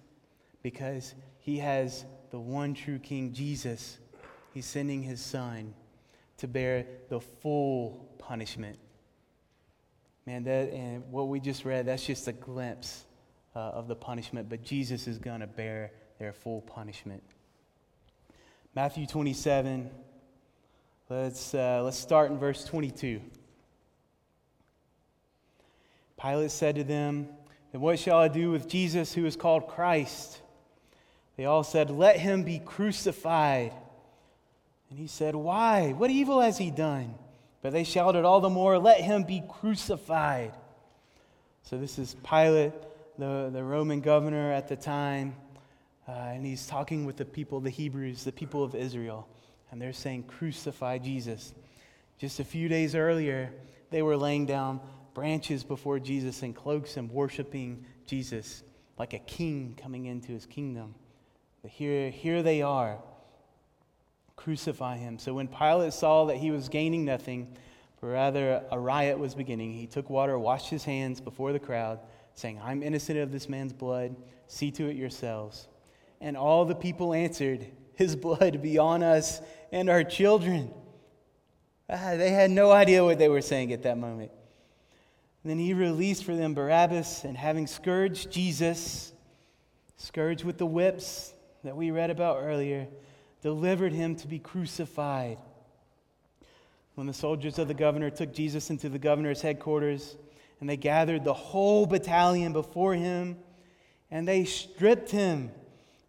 because 0.61 1.15
he 1.39 1.57
has 1.57 2.05
the 2.29 2.39
one 2.39 2.75
true 2.75 2.99
King, 2.99 3.33
Jesus. 3.33 3.97
He's 4.53 4.65
sending 4.67 5.01
his 5.01 5.21
son 5.21 5.73
to 6.37 6.47
bear 6.47 6.85
the 7.09 7.19
full 7.19 8.09
punishment. 8.19 8.77
Man, 10.27 10.43
that 10.43 10.71
and 10.71 11.03
what 11.11 11.29
we 11.29 11.39
just 11.39 11.65
read, 11.65 11.87
that's 11.87 12.05
just 12.05 12.27
a 12.27 12.31
glimpse 12.31 13.05
uh, 13.55 13.59
of 13.59 13.87
the 13.87 13.95
punishment, 13.95 14.49
but 14.49 14.63
Jesus 14.63 15.07
is 15.07 15.17
going 15.17 15.39
to 15.39 15.47
bear 15.47 15.91
their 16.21 16.31
full 16.31 16.61
punishment. 16.61 17.23
Matthew 18.75 19.07
27, 19.07 19.89
let's, 21.09 21.55
uh, 21.55 21.81
let's 21.83 21.97
start 21.97 22.29
in 22.29 22.37
verse 22.37 22.63
22. 22.63 23.19
Pilate 26.21 26.51
said 26.51 26.75
to 26.75 26.83
them, 26.83 27.27
Then 27.71 27.81
what 27.81 27.97
shall 27.97 28.19
I 28.19 28.27
do 28.27 28.51
with 28.51 28.69
Jesus 28.69 29.15
who 29.15 29.25
is 29.25 29.35
called 29.35 29.67
Christ? 29.67 30.39
They 31.37 31.45
all 31.45 31.63
said, 31.63 31.89
Let 31.89 32.19
him 32.19 32.43
be 32.43 32.59
crucified. 32.59 33.73
And 34.91 34.99
he 34.99 35.07
said, 35.07 35.33
Why? 35.33 35.93
What 35.93 36.11
evil 36.11 36.39
has 36.39 36.59
he 36.59 36.69
done? 36.69 37.15
But 37.63 37.73
they 37.73 37.83
shouted 37.83 38.25
all 38.25 38.41
the 38.41 38.49
more, 38.51 38.77
Let 38.77 39.01
him 39.01 39.23
be 39.23 39.41
crucified. 39.49 40.53
So 41.63 41.79
this 41.79 41.97
is 41.97 42.15
Pilate, 42.23 42.73
the, 43.17 43.49
the 43.51 43.63
Roman 43.63 44.01
governor 44.01 44.51
at 44.51 44.67
the 44.67 44.75
time. 44.75 45.33
Uh, 46.11 46.31
and 46.33 46.45
he's 46.45 46.67
talking 46.67 47.05
with 47.05 47.15
the 47.15 47.23
people, 47.23 47.61
the 47.61 47.69
Hebrews, 47.69 48.25
the 48.25 48.33
people 48.33 48.65
of 48.65 48.75
Israel, 48.75 49.29
and 49.71 49.81
they're 49.81 49.93
saying, 49.93 50.23
Crucify 50.23 50.97
Jesus. 50.97 51.53
Just 52.17 52.41
a 52.41 52.43
few 52.43 52.67
days 52.67 52.95
earlier, 52.95 53.53
they 53.91 54.01
were 54.01 54.17
laying 54.17 54.45
down 54.45 54.81
branches 55.13 55.63
before 55.63 55.99
Jesus 55.99 56.41
and 56.43 56.53
cloaks 56.53 56.97
and 56.97 57.09
worshiping 57.09 57.85
Jesus 58.05 58.63
like 58.97 59.13
a 59.13 59.19
king 59.19 59.77
coming 59.81 60.07
into 60.07 60.33
his 60.33 60.45
kingdom. 60.45 60.95
But 61.61 61.71
here, 61.71 62.09
here 62.09 62.43
they 62.43 62.61
are. 62.61 62.97
Crucify 64.35 64.97
him. 64.97 65.17
So 65.17 65.33
when 65.33 65.47
Pilate 65.47 65.93
saw 65.93 66.25
that 66.25 66.37
he 66.37 66.51
was 66.51 66.67
gaining 66.67 67.05
nothing, 67.05 67.55
but 68.01 68.07
rather 68.07 68.63
a 68.69 68.77
riot 68.77 69.17
was 69.17 69.33
beginning, 69.33 69.71
he 69.71 69.87
took 69.87 70.09
water, 70.09 70.37
washed 70.37 70.69
his 70.69 70.83
hands 70.83 71.21
before 71.21 71.53
the 71.53 71.59
crowd, 71.59 71.99
saying, 72.33 72.59
I'm 72.61 72.83
innocent 72.83 73.17
of 73.17 73.31
this 73.31 73.47
man's 73.47 73.71
blood. 73.71 74.13
See 74.47 74.71
to 74.71 74.89
it 74.89 74.97
yourselves. 74.97 75.69
And 76.21 76.37
all 76.37 76.65
the 76.65 76.75
people 76.75 77.13
answered, 77.13 77.65
His 77.95 78.15
blood 78.15 78.61
be 78.61 78.77
on 78.77 79.03
us 79.03 79.41
and 79.71 79.89
our 79.89 80.03
children. 80.03 80.71
Ah, 81.89 82.15
they 82.15 82.29
had 82.29 82.51
no 82.51 82.71
idea 82.71 83.03
what 83.03 83.17
they 83.17 83.27
were 83.27 83.41
saying 83.41 83.73
at 83.73 83.83
that 83.83 83.97
moment. 83.97 84.31
And 85.43 85.49
then 85.49 85.57
he 85.57 85.73
released 85.73 86.23
for 86.23 86.35
them 86.35 86.53
Barabbas, 86.53 87.23
and 87.23 87.35
having 87.35 87.65
scourged 87.65 88.31
Jesus, 88.31 89.11
scourged 89.97 90.45
with 90.45 90.57
the 90.57 90.65
whips 90.65 91.33
that 91.63 91.75
we 91.75 91.91
read 91.91 92.11
about 92.11 92.37
earlier, 92.41 92.87
delivered 93.41 93.91
him 93.91 94.15
to 94.17 94.27
be 94.27 94.37
crucified. 94.37 95.39
When 96.93 97.07
the 97.07 97.13
soldiers 97.13 97.57
of 97.57 97.67
the 97.67 97.73
governor 97.73 98.11
took 98.11 98.33
Jesus 98.33 98.69
into 98.69 98.87
the 98.87 98.99
governor's 98.99 99.41
headquarters, 99.41 100.15
and 100.59 100.69
they 100.69 100.77
gathered 100.77 101.23
the 101.23 101.33
whole 101.33 101.87
battalion 101.87 102.53
before 102.53 102.93
him, 102.93 103.37
and 104.11 104.27
they 104.27 104.45
stripped 104.45 105.09
him 105.09 105.49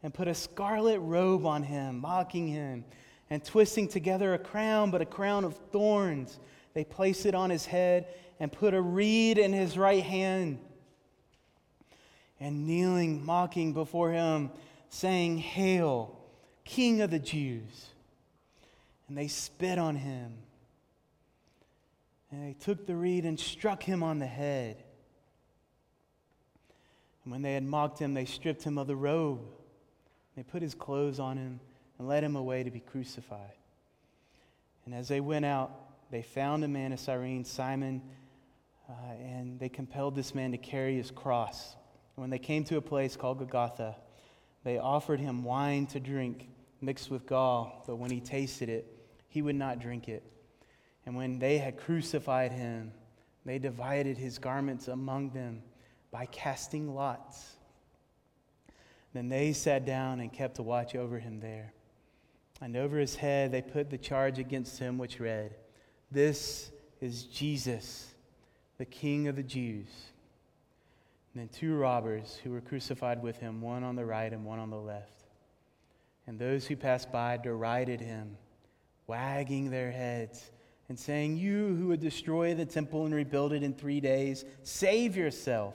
and 0.03 0.12
put 0.12 0.29
a 0.29 0.35
scarlet 0.35 0.99
robe 1.01 1.47
on 1.47 1.62
him, 1.62 2.01
mocking 2.01 2.49
him, 2.49 2.85
and 3.31 3.45
twisting 3.45 3.88
together 3.88 4.35
a 4.35 4.38
crown, 4.38 4.91
but 4.91 5.01
a 5.01 5.07
crown 5.07 5.45
of 5.45 5.57
thorns. 5.71 6.38
They 6.75 6.85
placed 6.85 7.27
it 7.27 7.35
on 7.35 7.51
his 7.51 7.67
head 7.67 8.07
and 8.41 8.51
put 8.51 8.75
a 8.75 8.81
reed 8.81 9.38
in 9.38 9.53
his 9.53 9.79
right 9.79 10.03
hand. 10.03 10.59
And 12.41 12.67
kneeling, 12.67 13.25
mocking 13.25 13.73
before 13.73 14.11
him, 14.11 14.51
saying, 14.88 15.38
Hail, 15.38 16.19
King 16.65 17.01
of 17.01 17.11
the 17.11 17.19
Jews. 17.19 17.87
And 19.09 19.17
they 19.17 19.29
spit 19.29 19.79
on 19.79 19.95
him. 19.95 20.35
And 22.31 22.49
they 22.49 22.55
took 22.55 22.87
the 22.87 22.97
reed 22.97 23.25
and 23.25 23.38
struck 23.38 23.83
him 23.83 24.03
on 24.03 24.19
the 24.19 24.27
head. 24.27 24.83
And 27.25 27.31
when 27.31 27.43
they 27.43 27.55
had 27.55 27.62
mocked 27.62 27.99
him, 27.99 28.15
they 28.15 28.25
stripped 28.25 28.65
him 28.65 28.79
of 28.79 28.87
the 28.87 28.97
robe. 28.97 29.41
They 30.37 30.42
put 30.42 30.62
his 30.62 30.75
clothes 30.75 31.21
on 31.21 31.37
him 31.37 31.61
and 31.99 32.09
led 32.09 32.25
him 32.25 32.37
away 32.37 32.62
to 32.62 32.71
be 32.71 32.81
crucified. 32.81 33.55
And 34.85 34.95
as 34.95 35.09
they 35.09 35.21
went 35.21 35.45
out, 35.45 35.71
they 36.11 36.23
found 36.23 36.64
a 36.64 36.68
man 36.68 36.92
of 36.92 37.01
Cyrene, 37.01 37.45
Simon, 37.45 38.03
uh, 38.88 38.92
and 39.21 39.59
they 39.59 39.68
compelled 39.68 40.14
this 40.14 40.35
man 40.35 40.53
to 40.53 40.59
carry 40.59 40.97
his 40.97 41.11
cross. 41.11 41.77
When 42.16 42.31
they 42.31 42.38
came 42.38 42.64
to 42.64 42.77
a 42.77 42.83
place 42.83 43.16
called 43.16 43.38
Golgotha, 43.38 43.97
they 44.64 44.79
offered 44.79 45.21
him 45.21 45.45
wine 45.45 45.87
to 45.87 46.01
drink 46.01 46.49
mixed 46.81 47.11
with 47.11 47.27
gall, 47.27 47.85
but 47.87 47.97
when 47.97 48.11
he 48.11 48.21
tasted 48.21 48.68
it, 48.68 48.87
he 49.29 49.40
would 49.40 49.57
not 49.57 49.79
drink 49.79 50.09
it. 50.09 50.23
And 51.07 51.16
when 51.16 51.38
they 51.38 51.59
had 51.59 51.79
crucified 51.79 52.53
him, 52.53 52.92
they 53.45 53.59
divided 53.59 54.18
his 54.18 54.38
garments 54.38 54.88
among 54.88 55.31
them 55.31 55.62
by 56.11 56.27
casting 56.27 56.95
lots. 56.95 57.57
Then 59.12 59.29
they 59.29 59.53
sat 59.53 59.85
down 59.85 60.20
and 60.20 60.33
kept 60.33 60.59
a 60.59 60.62
watch 60.62 60.94
over 60.94 61.18
him 61.18 61.40
there. 61.40 61.72
And 62.61 62.77
over 62.77 62.98
his 62.98 63.16
head 63.16 63.53
they 63.53 63.62
put 63.62 63.90
the 63.90 63.98
charge 63.98 64.38
against 64.38 64.79
him, 64.79 64.98
which 64.98 65.20
read, 65.20 65.55
This 66.11 66.70
is 67.01 67.25
Jesus, 67.25 68.14
the 68.79 68.85
King 68.85 69.29
of 69.29 69.37
the 69.37 69.42
Jews. 69.42 69.88
And 71.35 71.42
then 71.42 71.48
two 71.48 71.77
robbers 71.77 72.38
who 72.42 72.51
were 72.51 72.61
crucified 72.61 73.22
with 73.22 73.38
him, 73.38 73.61
one 73.61 73.85
on 73.85 73.96
the 73.96 74.05
right 74.05 74.33
and 74.33 74.44
one 74.44 74.59
on 74.59 74.70
the 74.70 74.77
left. 74.77 75.25
And 76.27 76.38
those 76.38 76.66
who 76.66 76.77
passed 76.77 77.11
by 77.11 77.37
derided 77.37 78.01
him, 78.01 78.37
wagging 79.07 79.70
their 79.70 79.90
heads 79.90 80.51
and 80.88 80.98
saying, 80.98 81.37
You 81.37 81.75
who 81.75 81.88
would 81.88 82.01
destroy 82.01 82.55
the 82.55 82.66
temple 82.66 83.07
and 83.07 83.14
rebuild 83.14 83.53
it 83.53 83.62
in 83.62 83.75
three 83.75 84.01
days, 84.01 84.44
save 84.62 85.16
yourself. 85.16 85.75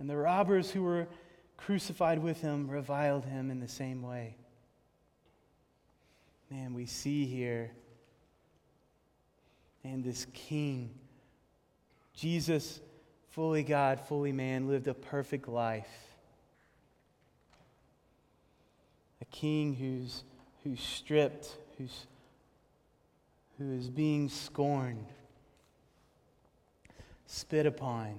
And 0.00 0.08
the 0.08 0.16
robbers 0.16 0.70
who 0.70 0.82
were 0.82 1.06
crucified 1.58 2.20
with 2.20 2.40
him 2.40 2.68
reviled 2.70 3.26
him 3.26 3.50
in 3.50 3.60
the 3.60 3.68
same 3.68 4.02
way. 4.02 4.34
Man, 6.50 6.72
we 6.72 6.86
see 6.86 7.26
here, 7.26 7.70
and 9.84 10.02
this 10.02 10.26
king, 10.32 10.90
Jesus, 12.14 12.80
fully 13.28 13.62
God, 13.62 14.00
fully 14.00 14.32
man, 14.32 14.68
lived 14.68 14.88
a 14.88 14.94
perfect 14.94 15.46
life. 15.46 15.90
A 19.20 19.26
king 19.26 19.74
who's, 19.74 20.24
who's 20.64 20.80
stripped, 20.80 21.56
who's, 21.76 22.06
who 23.58 23.74
is 23.74 23.90
being 23.90 24.30
scorned, 24.30 25.06
spit 27.26 27.66
upon, 27.66 28.18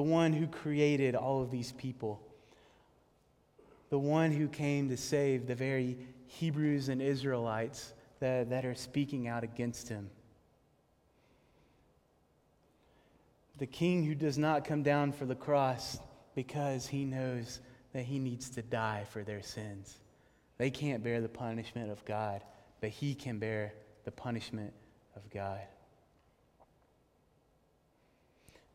the 0.00 0.04
one 0.04 0.32
who 0.32 0.46
created 0.46 1.14
all 1.14 1.42
of 1.42 1.50
these 1.50 1.72
people, 1.72 2.22
the 3.90 3.98
one 3.98 4.32
who 4.32 4.48
came 4.48 4.88
to 4.88 4.96
save 4.96 5.46
the 5.46 5.54
very 5.54 5.98
Hebrews 6.26 6.88
and 6.88 7.02
Israelites 7.02 7.92
that, 8.18 8.48
that 8.48 8.64
are 8.64 8.74
speaking 8.74 9.28
out 9.28 9.44
against 9.44 9.90
him. 9.90 10.08
The 13.58 13.66
king 13.66 14.02
who 14.02 14.14
does 14.14 14.38
not 14.38 14.64
come 14.64 14.82
down 14.82 15.12
for 15.12 15.26
the 15.26 15.34
cross 15.34 15.98
because 16.34 16.86
he 16.86 17.04
knows 17.04 17.60
that 17.92 18.04
he 18.06 18.18
needs 18.18 18.48
to 18.48 18.62
die 18.62 19.04
for 19.10 19.22
their 19.22 19.42
sins. 19.42 19.98
They 20.56 20.70
can't 20.70 21.04
bear 21.04 21.20
the 21.20 21.28
punishment 21.28 21.90
of 21.90 22.02
God, 22.06 22.42
but 22.80 22.88
he 22.88 23.14
can 23.14 23.38
bear 23.38 23.74
the 24.06 24.12
punishment 24.12 24.72
of 25.14 25.28
God. 25.28 25.60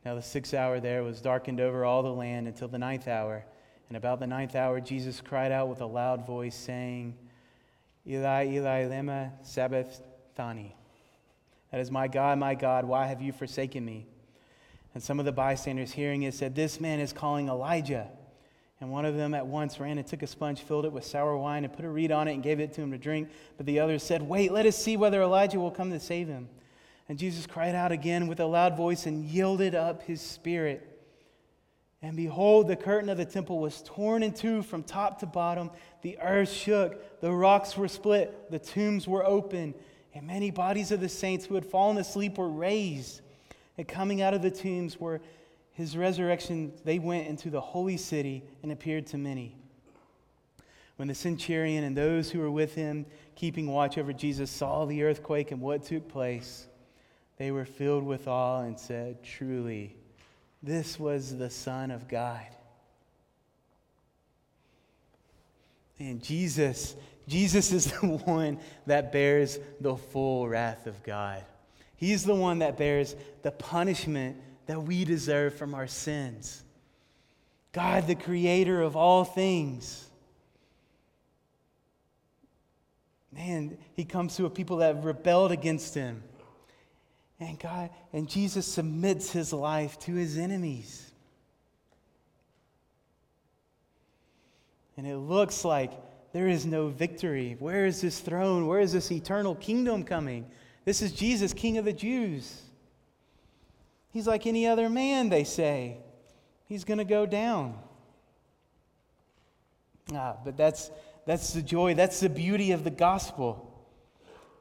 Now, 0.05 0.13
the 0.13 0.21
sixth 0.21 0.53
hour 0.53 0.79
there 0.79 1.03
was 1.03 1.19
darkened 1.19 1.59
over 1.59 1.83
all 1.83 2.03
the 2.03 2.13
land 2.13 2.47
until 2.47 2.67
the 2.67 2.77
ninth 2.77 3.07
hour. 3.07 3.43
And 3.89 3.97
about 3.97 4.19
the 4.19 4.27
ninth 4.27 4.55
hour, 4.55 4.79
Jesus 4.79 5.19
cried 5.19 5.51
out 5.51 5.67
with 5.67 5.81
a 5.81 5.85
loud 5.85 6.27
voice, 6.27 6.55
saying, 6.55 7.15
Eli, 8.07 8.45
Eli, 8.45 8.83
lema 8.83 9.31
sabachthani. 9.43 10.75
That 11.71 11.81
is, 11.81 11.89
my 11.89 12.07
God, 12.07 12.37
my 12.37 12.53
God, 12.53 12.85
why 12.85 13.07
have 13.07 13.19
you 13.19 13.31
forsaken 13.31 13.83
me? 13.83 14.05
And 14.93 15.01
some 15.01 15.19
of 15.19 15.25
the 15.25 15.31
bystanders 15.31 15.91
hearing 15.91 16.21
it 16.21 16.35
said, 16.35 16.53
This 16.53 16.79
man 16.79 16.99
is 16.99 17.11
calling 17.11 17.49
Elijah. 17.49 18.07
And 18.79 18.91
one 18.91 19.05
of 19.05 19.15
them 19.15 19.33
at 19.33 19.47
once 19.47 19.79
ran 19.79 19.97
and 19.97 20.05
took 20.05 20.21
a 20.21 20.27
sponge, 20.27 20.61
filled 20.61 20.85
it 20.85 20.91
with 20.91 21.03
sour 21.03 21.35
wine, 21.35 21.63
and 21.63 21.73
put 21.73 21.83
a 21.83 21.89
reed 21.89 22.11
on 22.11 22.27
it 22.27 22.33
and 22.33 22.43
gave 22.43 22.59
it 22.59 22.73
to 22.73 22.81
him 22.81 22.91
to 22.91 22.97
drink. 22.99 23.29
But 23.57 23.65
the 23.65 23.79
others 23.79 24.03
said, 24.03 24.21
Wait, 24.21 24.51
let 24.51 24.67
us 24.67 24.77
see 24.77 24.97
whether 24.97 25.21
Elijah 25.23 25.59
will 25.59 25.71
come 25.71 25.89
to 25.89 25.99
save 25.99 26.27
him. 26.27 26.47
And 27.07 27.19
Jesus 27.19 27.45
cried 27.45 27.75
out 27.75 27.91
again 27.91 28.27
with 28.27 28.39
a 28.39 28.45
loud 28.45 28.75
voice 28.75 29.05
and 29.05 29.23
yielded 29.25 29.75
up 29.75 30.03
his 30.03 30.21
spirit. 30.21 30.91
And 32.01 32.15
behold, 32.15 32.67
the 32.67 32.75
curtain 32.75 33.09
of 33.09 33.17
the 33.17 33.25
temple 33.25 33.59
was 33.59 33.81
torn 33.85 34.23
in 34.23 34.33
two 34.33 34.61
from 34.61 34.83
top 34.83 35.19
to 35.19 35.25
bottom. 35.25 35.71
The 36.01 36.17
earth 36.19 36.51
shook, 36.51 37.19
the 37.21 37.31
rocks 37.31 37.77
were 37.77 37.87
split, 37.87 38.51
the 38.51 38.59
tombs 38.59 39.07
were 39.07 39.25
open, 39.25 39.73
and 40.13 40.27
many 40.27 40.51
bodies 40.51 40.91
of 40.91 40.99
the 40.99 41.09
saints 41.09 41.45
who 41.45 41.55
had 41.55 41.65
fallen 41.65 41.97
asleep 41.97 42.37
were 42.37 42.49
raised. 42.49 43.21
And 43.77 43.87
coming 43.87 44.21
out 44.21 44.33
of 44.33 44.41
the 44.41 44.51
tombs 44.51 44.99
were 44.99 45.21
his 45.71 45.97
resurrection, 45.97 46.71
they 46.85 46.99
went 46.99 47.27
into 47.27 47.49
the 47.49 47.59
holy 47.59 47.97
city 47.97 48.43
and 48.63 48.71
appeared 48.71 49.07
to 49.07 49.17
many. 49.17 49.55
When 50.95 51.09
the 51.09 51.15
centurion 51.15 51.83
and 51.83 51.97
those 51.97 52.31
who 52.31 52.39
were 52.39 52.51
with 52.51 52.75
him, 52.75 53.05
keeping 53.35 53.67
watch 53.67 53.97
over 53.97 54.13
Jesus, 54.13 54.49
saw 54.49 54.85
the 54.85 55.03
earthquake 55.03 55.51
and 55.51 55.59
what 55.59 55.83
took 55.83 56.07
place, 56.07 56.67
they 57.37 57.51
were 57.51 57.65
filled 57.65 58.03
with 58.03 58.27
awe 58.27 58.61
and 58.61 58.79
said, 58.79 59.23
Truly, 59.23 59.95
this 60.63 60.99
was 60.99 61.37
the 61.37 61.49
Son 61.49 61.91
of 61.91 62.07
God. 62.07 62.45
And 65.99 66.21
Jesus, 66.21 66.95
Jesus 67.27 67.71
is 67.71 67.91
the 68.01 68.07
one 68.07 68.59
that 68.85 69.11
bears 69.11 69.59
the 69.79 69.95
full 69.95 70.47
wrath 70.47 70.87
of 70.87 71.01
God. 71.03 71.43
He's 71.97 72.23
the 72.23 72.35
one 72.35 72.59
that 72.59 72.77
bears 72.77 73.15
the 73.41 73.51
punishment 73.51 74.37
that 74.65 74.81
we 74.81 75.05
deserve 75.05 75.55
from 75.55 75.73
our 75.73 75.87
sins. 75.87 76.63
God, 77.71 78.07
the 78.07 78.15
creator 78.15 78.81
of 78.81 78.95
all 78.95 79.23
things. 79.23 80.07
Man, 83.31 83.77
he 83.93 84.05
comes 84.05 84.35
to 84.37 84.45
a 84.45 84.49
people 84.49 84.77
that 84.77 84.95
have 84.95 85.05
rebelled 85.05 85.51
against 85.51 85.93
him. 85.93 86.23
And 87.45 87.59
God, 87.59 87.91
and 88.11 88.27
Jesus 88.27 88.65
submits 88.65 89.31
his 89.31 89.53
life 89.53 89.99
to 89.99 90.13
his 90.13 90.37
enemies. 90.37 91.11
And 94.97 95.05
it 95.05 95.17
looks 95.17 95.63
like 95.63 95.91
there 96.33 96.47
is 96.47 96.65
no 96.65 96.87
victory. 96.87 97.55
Where 97.59 97.85
is 97.85 98.01
this 98.01 98.19
throne? 98.19 98.65
Where 98.65 98.79
is 98.79 98.93
this 98.93 99.11
eternal 99.11 99.53
kingdom 99.55 100.03
coming? 100.03 100.47
This 100.85 101.03
is 101.03 101.11
Jesus, 101.11 101.53
King 101.53 101.77
of 101.77 101.85
the 101.85 101.93
Jews. 101.93 102.63
He's 104.11 104.25
like 104.25 104.47
any 104.47 104.65
other 104.65 104.89
man, 104.89 105.29
they 105.29 105.43
say. 105.43 105.97
He's 106.67 106.83
going 106.83 106.97
to 106.97 107.05
go 107.05 107.25
down. 107.25 107.77
Ah, 110.13 110.35
but 110.43 110.57
that's, 110.57 110.89
that's 111.27 111.53
the 111.53 111.61
joy, 111.61 111.93
that's 111.93 112.21
the 112.21 112.29
beauty 112.29 112.71
of 112.71 112.83
the 112.83 112.91
gospel. 112.91 113.71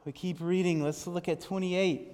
We 0.05 0.13
keep 0.13 0.41
reading. 0.41 0.83
Let's 0.83 1.07
look 1.07 1.29
at 1.29 1.41
28, 1.41 2.14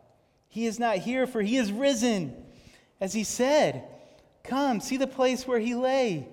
He 0.51 0.65
is 0.65 0.77
not 0.77 0.97
here, 0.97 1.25
for 1.25 1.41
he 1.41 1.55
is 1.55 1.71
risen. 1.71 2.35
As 2.99 3.13
he 3.13 3.23
said, 3.23 3.85
Come, 4.43 4.81
see 4.81 4.97
the 4.97 5.07
place 5.07 5.47
where 5.47 5.59
he 5.59 5.73
lay. 5.73 6.27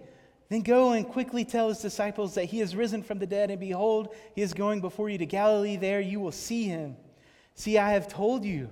Then 0.49 0.62
go 0.62 0.93
and 0.93 1.07
quickly 1.07 1.45
tell 1.45 1.69
his 1.69 1.79
disciples 1.79 2.35
that 2.35 2.47
he 2.47 2.59
has 2.59 2.75
risen 2.75 3.03
from 3.03 3.21
the 3.21 3.27
dead, 3.27 3.51
and 3.51 3.61
behold, 3.61 4.14
he 4.35 4.43
is 4.43 4.53
going 4.55 4.81
before 4.81 5.09
you 5.09 5.19
to 5.19 5.27
Galilee. 5.27 5.77
There 5.77 6.01
you 6.01 6.19
will 6.19 6.33
see 6.33 6.64
him. 6.64 6.97
See, 7.55 7.79
I 7.79 7.93
have 7.93 8.09
told 8.09 8.45
you. 8.45 8.69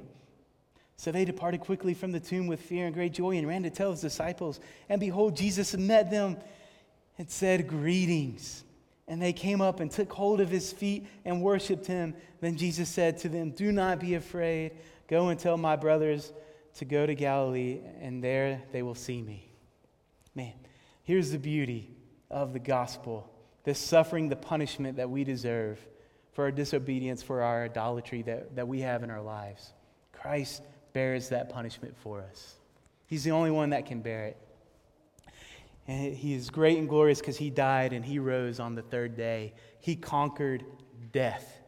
So 0.96 1.12
they 1.12 1.24
departed 1.24 1.60
quickly 1.60 1.94
from 1.94 2.10
the 2.10 2.20
tomb 2.20 2.48
with 2.48 2.60
fear 2.60 2.86
and 2.86 2.94
great 2.94 3.12
joy 3.12 3.36
and 3.36 3.46
ran 3.46 3.62
to 3.62 3.70
tell 3.70 3.92
his 3.92 4.00
disciples. 4.00 4.58
And 4.88 4.98
behold, 4.98 5.36
Jesus 5.36 5.76
met 5.76 6.10
them 6.10 6.38
and 7.18 7.30
said, 7.30 7.68
Greetings. 7.68 8.64
And 9.06 9.22
they 9.22 9.32
came 9.32 9.60
up 9.60 9.78
and 9.78 9.90
took 9.90 10.12
hold 10.12 10.40
of 10.40 10.48
his 10.48 10.72
feet 10.72 11.06
and 11.24 11.40
worshiped 11.40 11.86
him. 11.86 12.14
Then 12.40 12.56
Jesus 12.56 12.88
said 12.88 13.18
to 13.18 13.28
them, 13.28 13.50
Do 13.50 13.70
not 13.70 14.00
be 14.00 14.14
afraid. 14.14 14.72
Go 15.08 15.28
and 15.28 15.38
tell 15.38 15.56
my 15.56 15.76
brothers 15.76 16.32
to 16.74 16.84
go 16.84 17.06
to 17.06 17.14
Galilee, 17.14 17.80
and 18.00 18.22
there 18.22 18.62
they 18.72 18.82
will 18.82 18.94
see 18.94 19.22
me. 19.22 19.50
Man, 20.34 20.52
Here's 21.06 21.30
the 21.30 21.38
beauty 21.38 21.88
of 22.32 22.52
the 22.52 22.58
gospel 22.58 23.30
the 23.62 23.74
suffering, 23.74 24.28
the 24.28 24.36
punishment 24.36 24.96
that 24.96 25.08
we 25.08 25.24
deserve 25.24 25.78
for 26.32 26.44
our 26.44 26.50
disobedience, 26.50 27.22
for 27.22 27.42
our 27.42 27.64
idolatry 27.64 28.22
that, 28.22 28.54
that 28.56 28.68
we 28.68 28.80
have 28.80 29.02
in 29.02 29.10
our 29.10 29.22
lives. 29.22 29.72
Christ 30.12 30.62
bears 30.92 31.28
that 31.30 31.48
punishment 31.48 31.96
for 31.96 32.22
us. 32.22 32.54
He's 33.06 33.24
the 33.24 33.30
only 33.30 33.50
one 33.50 33.70
that 33.70 33.86
can 33.86 34.02
bear 34.02 34.26
it. 34.26 34.36
And 35.88 36.14
he 36.14 36.34
is 36.34 36.50
great 36.50 36.78
and 36.78 36.88
glorious 36.88 37.20
because 37.20 37.36
he 37.36 37.50
died 37.50 37.92
and 37.92 38.04
he 38.04 38.18
rose 38.18 38.60
on 38.60 38.74
the 38.74 38.82
third 38.82 39.16
day. 39.16 39.54
He 39.80 39.94
conquered 39.96 40.64
death. 41.12 41.60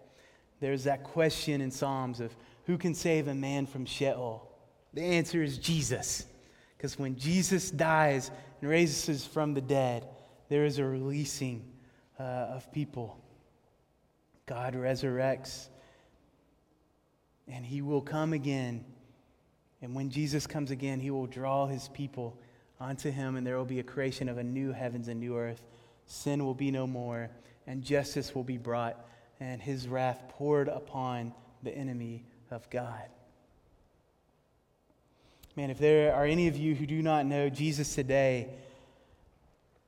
There's 0.60 0.84
that 0.84 1.04
question 1.04 1.60
in 1.60 1.70
Psalms 1.70 2.20
of 2.20 2.34
who 2.68 2.76
can 2.76 2.94
save 2.94 3.28
a 3.28 3.34
man 3.34 3.64
from 3.66 3.86
Sheol? 3.86 4.46
The 4.92 5.00
answer 5.00 5.42
is 5.42 5.56
Jesus. 5.56 6.26
Because 6.76 6.98
when 6.98 7.16
Jesus 7.16 7.70
dies 7.70 8.30
and 8.60 8.68
raises 8.68 9.24
from 9.26 9.54
the 9.54 9.62
dead, 9.62 10.06
there 10.50 10.66
is 10.66 10.78
a 10.78 10.84
releasing 10.84 11.64
uh, 12.20 12.22
of 12.22 12.70
people. 12.70 13.18
God 14.44 14.74
resurrects, 14.74 15.68
and 17.48 17.64
he 17.64 17.80
will 17.80 18.02
come 18.02 18.34
again. 18.34 18.84
And 19.80 19.94
when 19.94 20.10
Jesus 20.10 20.46
comes 20.46 20.70
again, 20.70 21.00
he 21.00 21.10
will 21.10 21.26
draw 21.26 21.66
his 21.66 21.88
people 21.88 22.38
onto 22.78 23.10
him, 23.10 23.36
and 23.36 23.46
there 23.46 23.56
will 23.56 23.64
be 23.64 23.80
a 23.80 23.84
creation 23.84 24.28
of 24.28 24.36
a 24.36 24.44
new 24.44 24.72
heavens 24.72 25.08
and 25.08 25.18
new 25.18 25.38
earth. 25.38 25.62
Sin 26.04 26.44
will 26.44 26.54
be 26.54 26.70
no 26.70 26.86
more, 26.86 27.30
and 27.66 27.82
justice 27.82 28.34
will 28.34 28.44
be 28.44 28.58
brought, 28.58 29.08
and 29.40 29.62
his 29.62 29.88
wrath 29.88 30.22
poured 30.28 30.68
upon 30.68 31.32
the 31.62 31.74
enemy 31.74 32.26
of 32.50 32.68
God. 32.70 33.08
Man, 35.56 35.70
if 35.70 35.78
there 35.78 36.14
are 36.14 36.24
any 36.24 36.46
of 36.46 36.56
you 36.56 36.74
who 36.74 36.86
do 36.86 37.02
not 37.02 37.26
know 37.26 37.48
Jesus 37.48 37.94
today, 37.94 38.48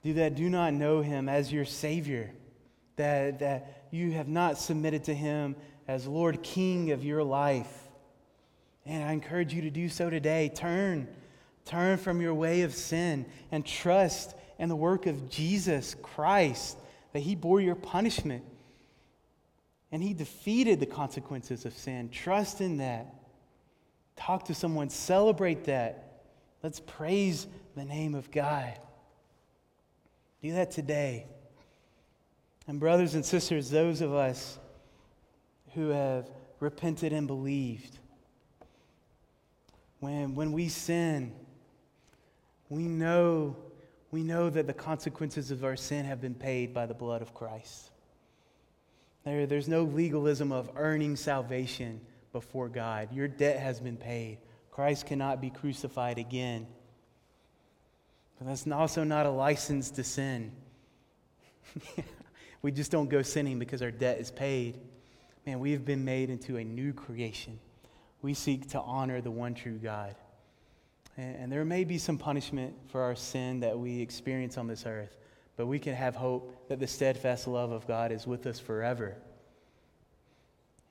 do 0.03 0.15
that 0.15 0.35
do 0.35 0.49
not 0.49 0.73
know 0.73 1.01
him 1.01 1.29
as 1.29 1.53
your 1.53 1.65
Savior, 1.65 2.33
that, 2.97 3.39
that 3.39 3.87
you 3.91 4.13
have 4.13 4.29
not 4.29 4.59
submitted 4.59 5.05
to 5.05 5.15
him 5.15 5.55
as 5.87 6.07
Lord 6.07 6.43
King 6.43 6.91
of 6.91 7.05
your 7.05 7.23
life. 7.23 7.89
And 8.87 9.05
I 9.05 9.13
encourage 9.13 9.53
you 9.53 9.63
to 9.63 9.71
do 9.71 9.89
so 9.89 10.11
today. 10.11 10.51
Turn, 10.55 11.07
turn 11.65 11.99
from 11.99 12.21
your 12.21 12.35
way 12.35 12.63
of 12.63 12.75
sin 12.75 13.27
and 13.53 13.65
trust 13.65 14.35
in 14.59 14.69
the 14.69 14.77
work 14.77 15.07
of 15.07 15.31
Jesus 15.31 15.95
Christ, 16.03 16.79
that 17.13 17.21
he 17.21 17.35
bore 17.35 17.61
your 17.61 17.75
punishment 17.75 18.45
and 19.93 20.03
he 20.03 20.15
defeated 20.15 20.81
the 20.81 20.87
consequences 20.87 21.65
of 21.65 21.73
sin. 21.73 22.09
Trust 22.11 22.61
in 22.61 22.77
that. 22.79 23.15
Talk 24.17 24.45
to 24.47 24.55
someone, 24.55 24.91
celebrate 24.91 25.65
that. 25.65 26.23
Let's 26.63 26.81
praise 26.81 27.47
the 27.75 27.85
name 27.85 28.15
of 28.15 28.31
God. 28.31 28.79
Do 30.43 30.53
that 30.53 30.71
today. 30.71 31.27
And, 32.67 32.79
brothers 32.79 33.15
and 33.15 33.25
sisters, 33.25 33.71
those 33.71 34.01
of 34.01 34.15
us 34.15 34.59
who 35.75 35.89
have 35.89 36.31
repented 36.61 37.13
and 37.13 37.27
believed, 37.27 37.99
when, 39.99 40.35
when 40.35 40.53
we 40.53 40.69
sin, 40.69 41.33
we 42.69 42.85
know, 42.85 43.57
we 44.11 44.23
know 44.23 44.51
that 44.51 44.67
the 44.67 44.73
consequences 44.73 45.51
of 45.51 45.65
our 45.65 45.77
sin 45.77 46.05
have 46.05 46.21
been 46.21 46.35
paid 46.35 46.73
by 46.73 46.87
the 46.87 46.95
blood 46.95 47.23
of 47.23 47.35
Christ. 47.35 47.91
There, 49.25 49.47
there's 49.47 49.69
no 49.69 49.83
legalism 49.83 50.53
of 50.53 50.71
earning 50.77 51.17
salvation 51.17 52.01
before 52.33 52.69
God. 52.69 53.13
Your 53.13 53.29
debt 53.29 53.59
has 53.59 53.81
been 53.81 53.97
paid. 53.97 54.39
Christ 54.71 55.07
cannot 55.07 55.41
be 55.41 55.51
crucified 55.51 56.19
again. 56.19 56.67
But 58.39 58.47
that's 58.49 58.67
also 58.67 59.05
not 59.05 59.27
a 59.27 59.31
license 59.31 59.91
to 59.93 60.05
sin. 60.05 60.53
we 62.63 62.73
just 62.73 62.91
don't 62.91 63.11
go 63.11 63.23
sinning 63.23 63.59
because 63.59 63.83
our 63.83 63.91
debt 63.91 64.19
is 64.19 64.31
paid. 64.31 64.79
Man, 65.47 65.61
we 65.61 65.73
have 65.73 65.85
been 65.85 66.05
made 66.05 66.31
into 66.31 66.57
a 66.57 66.65
new 66.65 66.93
creation. 66.93 67.59
We 68.23 68.35
seek 68.35 68.71
to 68.71 68.81
honor 68.81 69.21
the 69.21 69.31
one 69.31 69.55
true 69.55 69.79
God. 69.79 70.15
And, 71.17 71.37
and 71.37 71.53
there 71.53 71.65
may 71.65 71.85
be 71.85 71.99
some 71.99 72.19
punishment 72.19 72.75
for 72.91 73.03
our 73.03 73.17
sin 73.17 73.61
that 73.61 73.79
we 73.79 74.01
experience 74.01 74.57
on 74.57 74.67
this 74.67 74.87
earth, 74.87 75.17
but 75.61 75.67
we 75.67 75.79
can 75.79 75.95
have 75.95 76.17
hope 76.17 76.69
that 76.71 76.81
the 76.81 76.87
steadfast 76.87 77.47
love 77.47 77.71
of 77.71 77.87
God 77.87 78.13
is 78.13 78.27
with 78.27 78.47
us 78.47 78.59
forever 78.59 79.15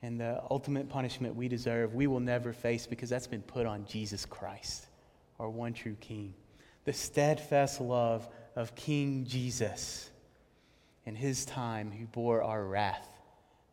and 0.04 0.20
the 0.20 0.44
ultimate 0.52 0.90
punishment 0.90 1.36
we 1.36 1.48
deserve, 1.48 1.96
we 1.96 2.06
will 2.06 2.20
never 2.20 2.54
face 2.54 2.86
because 2.86 3.10
that's 3.10 3.26
been 3.26 3.42
put 3.42 3.66
on 3.66 3.84
Jesus 3.88 4.28
Christ, 4.28 4.86
our 5.40 5.50
one 5.50 5.74
true 5.74 5.96
King. 6.00 6.36
The 6.86 6.94
steadfast 6.94 7.82
love 7.82 8.30
of 8.56 8.76
King 8.76 9.26
Jesus 9.26 10.08
in 11.08 11.16
his 11.16 11.46
time, 11.46 11.90
who 11.92 12.06
bore 12.06 12.44
our 12.44 12.64
wrath 12.64 13.10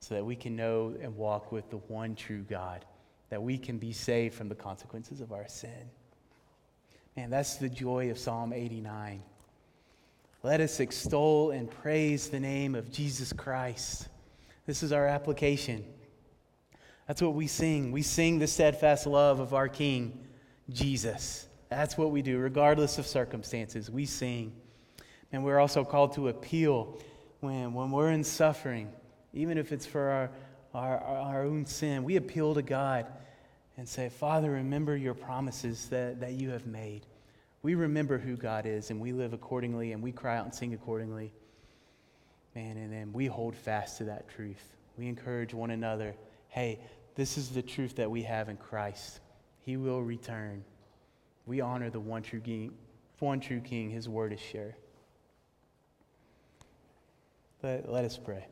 so 0.01 0.15
that 0.15 0.25
we 0.25 0.35
can 0.35 0.57
know 0.57 0.95
and 0.99 1.15
walk 1.15 1.53
with 1.53 1.69
the 1.69 1.77
one 1.77 2.15
true 2.15 2.41
God, 2.49 2.87
that 3.29 3.43
we 3.43 3.59
can 3.59 3.77
be 3.77 3.93
saved 3.93 4.35
from 4.35 4.49
the 4.49 4.55
consequences 4.55 5.21
of 5.21 5.31
our 5.31 5.47
sin. 5.47 5.91
Man, 7.19 7.29
that's 7.29 7.57
the 7.57 7.69
joy 7.69 8.11
of 8.11 8.17
Psalm 8.17 8.55
89. 8.55 9.23
Let 10.43 10.61
us 10.61 10.81
extol 10.81 11.51
and 11.51 11.71
praise 11.71 12.29
the 12.29 12.39
name 12.39 12.75
of 12.75 12.93
Jesus 12.93 13.33
Christ. 13.33 14.09
This 14.67 14.83
is 14.83 14.93
our 14.93 15.07
application. 15.07 15.85
That's 17.07 17.23
what 17.23 17.35
we 17.35 17.47
sing. 17.47 17.93
We 17.93 18.03
sing 18.03 18.39
the 18.39 18.47
steadfast 18.47 19.07
love 19.07 19.41
of 19.41 19.55
our 19.55 19.69
King, 19.69 20.27
Jesus. 20.71 21.47
That's 21.69 21.97
what 21.97 22.11
we 22.11 22.23
do, 22.23 22.39
regardless 22.39 22.99
of 22.99 23.07
circumstances. 23.07 23.91
We 23.91 24.07
sing. 24.07 24.53
And 25.33 25.45
we're 25.45 25.59
also 25.59 25.85
called 25.85 26.15
to 26.15 26.29
appeal 26.29 26.99
when, 27.41 27.75
when 27.75 27.91
we're 27.91 28.11
in 28.11 28.25
suffering, 28.25 28.91
even 29.33 29.59
if 29.59 29.73
it's 29.73 29.87
for 29.87 30.11
our, 30.11 30.31
our, 30.75 30.99
our 30.99 31.43
own 31.43 31.67
sin. 31.67 32.05
We 32.05 32.17
appeal 32.17 32.55
to 32.55 32.63
God 32.63 33.07
and 33.77 33.89
say, 33.89 34.09
Father, 34.09 34.51
remember 34.53 34.97
your 34.97 35.15
promises 35.15 35.89
that, 35.89 36.21
that 36.21 36.33
you 36.33 36.51
have 36.51 36.67
made. 36.67 37.07
We 37.63 37.75
remember 37.75 38.19
who 38.19 38.37
God 38.37 38.67
is 38.67 38.91
and 38.91 39.01
we 39.01 39.13
live 39.13 39.33
accordingly 39.33 39.93
and 39.93 40.03
we 40.03 40.13
cry 40.13 40.37
out 40.37 40.45
and 40.45 40.55
sing 40.55 40.75
accordingly. 40.75 41.33
Man, 42.55 42.77
and 42.77 42.93
then 42.93 43.13
we 43.13 43.27
hold 43.27 43.55
fast 43.55 43.99
to 43.99 44.05
that 44.05 44.29
truth. 44.29 44.77
We 44.97 45.09
encourage 45.09 45.53
one 45.53 45.71
another 45.71 46.15
hey, 46.49 46.81
this 47.17 47.37
is 47.37 47.51
the 47.51 47.61
truth 47.61 47.97
that 47.97 48.11
we 48.11 48.23
have 48.23 48.49
in 48.49 48.57
Christ. 48.57 49.21
He 49.61 49.77
will 49.77 50.03
return. 50.03 50.65
We 51.45 51.61
honor 51.61 51.91
the 51.91 52.01
one 52.01 52.23
true 52.23 52.41
King, 52.41 52.73
one 53.19 53.41
true 53.41 53.61
King. 53.61 53.91
His 53.91 54.09
word 54.09 54.33
is 54.33 54.41
sure. 54.41 54.75
Let, 57.63 57.91
let 57.91 58.05
us 58.05 58.17
pray. 58.17 58.47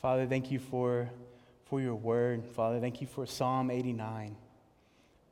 Father, 0.00 0.26
thank 0.26 0.50
you 0.50 0.58
for, 0.58 1.10
for 1.64 1.80
your 1.80 1.94
word. 1.94 2.44
Father, 2.44 2.78
thank 2.78 3.00
you 3.00 3.06
for 3.06 3.26
Psalm 3.26 3.70
89, 3.70 4.36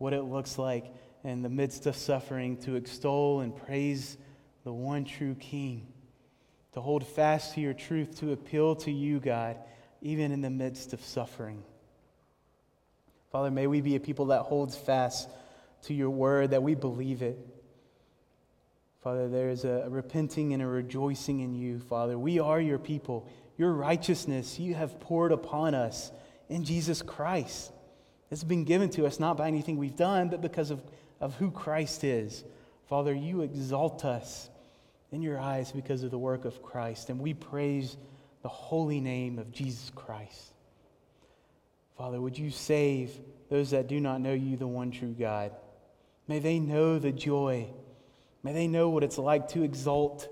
what 0.05 0.13
it 0.13 0.25
looks 0.25 0.59
like 0.59 0.93
in 1.25 1.41
the 1.41 1.49
midst 1.49 1.87
of 1.87 1.97
suffering 1.97 2.59
to 2.59 2.77
extol 2.77 3.41
and 3.41 3.57
praise 3.57 4.19
the 4.63 4.73
one 4.73 5.03
true 5.07 5.35
King, 5.35 5.87
to 6.75 6.83
hold 6.83 7.07
fast 7.07 7.55
to 7.55 7.63
your 7.63 7.73
truth, 7.73 8.21
to 8.21 8.33
appeal 8.33 8.77
to 8.77 8.93
you, 8.93 9.19
God, 9.19 9.57
even 10.03 10.31
in 10.31 10.43
the 10.43 10.51
midst 10.51 10.93
of 10.93 11.03
suffering. 11.03 11.63
Father, 13.33 13.51
may 13.51 13.67
we 13.67 13.81
be 13.81 13.97
a 13.97 14.01
people 14.01 14.27
that 14.27 14.43
holds 14.43 14.77
fast 14.77 15.31
to 15.85 15.95
your 15.95 16.11
word, 16.11 16.51
that 16.51 16.63
we 16.63 16.75
believe 16.75 17.23
it. 17.23 17.39
Father, 19.03 19.31
there 19.31 19.49
is 19.49 19.65
a 19.65 19.87
repenting 19.89 20.53
and 20.53 20.63
a 20.63 20.67
rejoicing 20.67 21.41
in 21.41 21.55
you, 21.55 21.79
Father. 21.79 22.19
We 22.19 22.39
are 22.41 22.61
your 22.61 22.79
people. 22.79 23.27
Your 23.57 23.73
righteousness 23.73 24.59
you 24.59 24.75
have 24.75 25.01
poured 25.01 25.33
upon 25.33 25.75
us 25.75 26.13
in 26.51 26.63
Jesus 26.63 27.01
Christ. 27.01 27.73
It's 28.31 28.45
been 28.45 28.65
given 28.65 28.91
to 28.91 29.07
us 29.07 29.21
not 29.21 29.37
by 29.37 29.49
anything 29.49 29.77
we've 29.77 29.97
done, 29.97 30.29
but 30.29 30.41
because 30.41 30.71
of, 30.71 30.83
of 31.21 31.35
who 31.37 31.51
Christ 31.51 32.05
is. 32.05 32.45
Father, 32.89 33.15
you 33.15 33.43
exalt 33.43 34.05
us 34.05 34.49
in 35.13 35.23
your 35.23 35.39
eyes 35.39 35.73
because 35.73 36.03
of 36.03 36.11
the 36.11 36.19
work 36.19 36.45
of 36.45 36.63
Christ, 36.63 37.11
and 37.11 37.21
we 37.21 37.35
praise 37.35 37.97
the 38.43 38.49
holy 38.49 39.01
name 39.01 39.39
of 39.39 39.53
Jesus 39.53 39.91
Christ. 39.95 40.53
Father, 41.97 42.21
would 42.21 42.37
you 42.37 42.51
save 42.51 43.13
those 43.49 43.71
that 43.71 43.87
do 43.87 44.01
not 44.01 44.21
know 44.21 44.33
you, 44.33 44.57
the 44.57 44.67
one 44.67 44.91
true 44.91 45.15
God? 45.19 45.53
May 46.27 46.41
they 46.41 46.59
know 46.59 46.99
the 46.99 47.13
joy. 47.13 47.69
May 48.43 48.53
they 48.53 48.67
know 48.67 48.89
what 48.89 49.05
it's 49.05 49.19
like 49.19 49.49
to 49.51 49.63
exult 49.63 50.29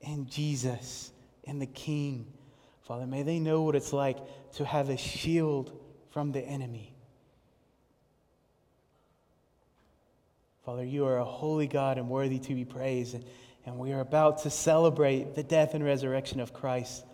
in 0.00 0.28
Jesus, 0.28 1.10
in 1.44 1.58
the 1.58 1.66
King. 1.66 2.26
Father, 2.82 3.06
may 3.06 3.22
they 3.22 3.38
know 3.38 3.62
what 3.62 3.74
it's 3.74 3.92
like 3.92 4.18
to 4.54 4.64
have 4.64 4.90
a 4.90 4.96
shield 4.96 5.72
from 6.10 6.32
the 6.32 6.40
enemy. 6.40 6.95
Father, 10.66 10.84
you 10.84 11.06
are 11.06 11.18
a 11.18 11.24
holy 11.24 11.68
God 11.68 11.96
and 11.96 12.08
worthy 12.08 12.40
to 12.40 12.54
be 12.54 12.64
praised. 12.64 13.16
And 13.64 13.78
we 13.78 13.92
are 13.92 14.00
about 14.00 14.42
to 14.42 14.50
celebrate 14.50 15.36
the 15.36 15.44
death 15.44 15.74
and 15.74 15.84
resurrection 15.84 16.40
of 16.40 16.52
Christ 16.52 17.04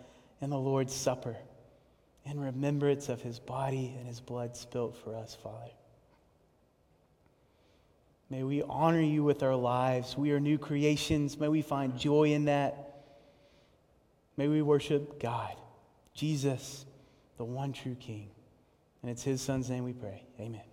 in 0.41 0.49
the 0.49 0.57
Lord's 0.57 0.93
Supper 0.93 1.37
in 2.25 2.39
remembrance 2.39 3.09
of 3.09 3.21
his 3.21 3.37
body 3.37 3.93
and 3.97 4.07
his 4.07 4.19
blood 4.19 4.57
spilt 4.57 4.97
for 5.03 5.15
us, 5.15 5.37
Father. 5.43 5.71
May 8.31 8.41
we 8.41 8.63
honor 8.63 9.01
you 9.01 9.23
with 9.23 9.43
our 9.43 9.55
lives. 9.55 10.17
We 10.17 10.31
are 10.31 10.39
new 10.39 10.57
creations. 10.57 11.39
May 11.39 11.49
we 11.49 11.61
find 11.61 11.95
joy 11.95 12.31
in 12.31 12.45
that. 12.45 13.03
May 14.35 14.47
we 14.47 14.63
worship 14.63 15.21
God, 15.21 15.53
Jesus, 16.15 16.85
the 17.37 17.45
one 17.45 17.71
true 17.71 17.95
King. 17.99 18.31
And 19.03 19.11
it's 19.11 19.21
his 19.21 19.41
son's 19.41 19.69
name 19.69 19.83
we 19.83 19.93
pray. 19.93 20.23
Amen. 20.39 20.72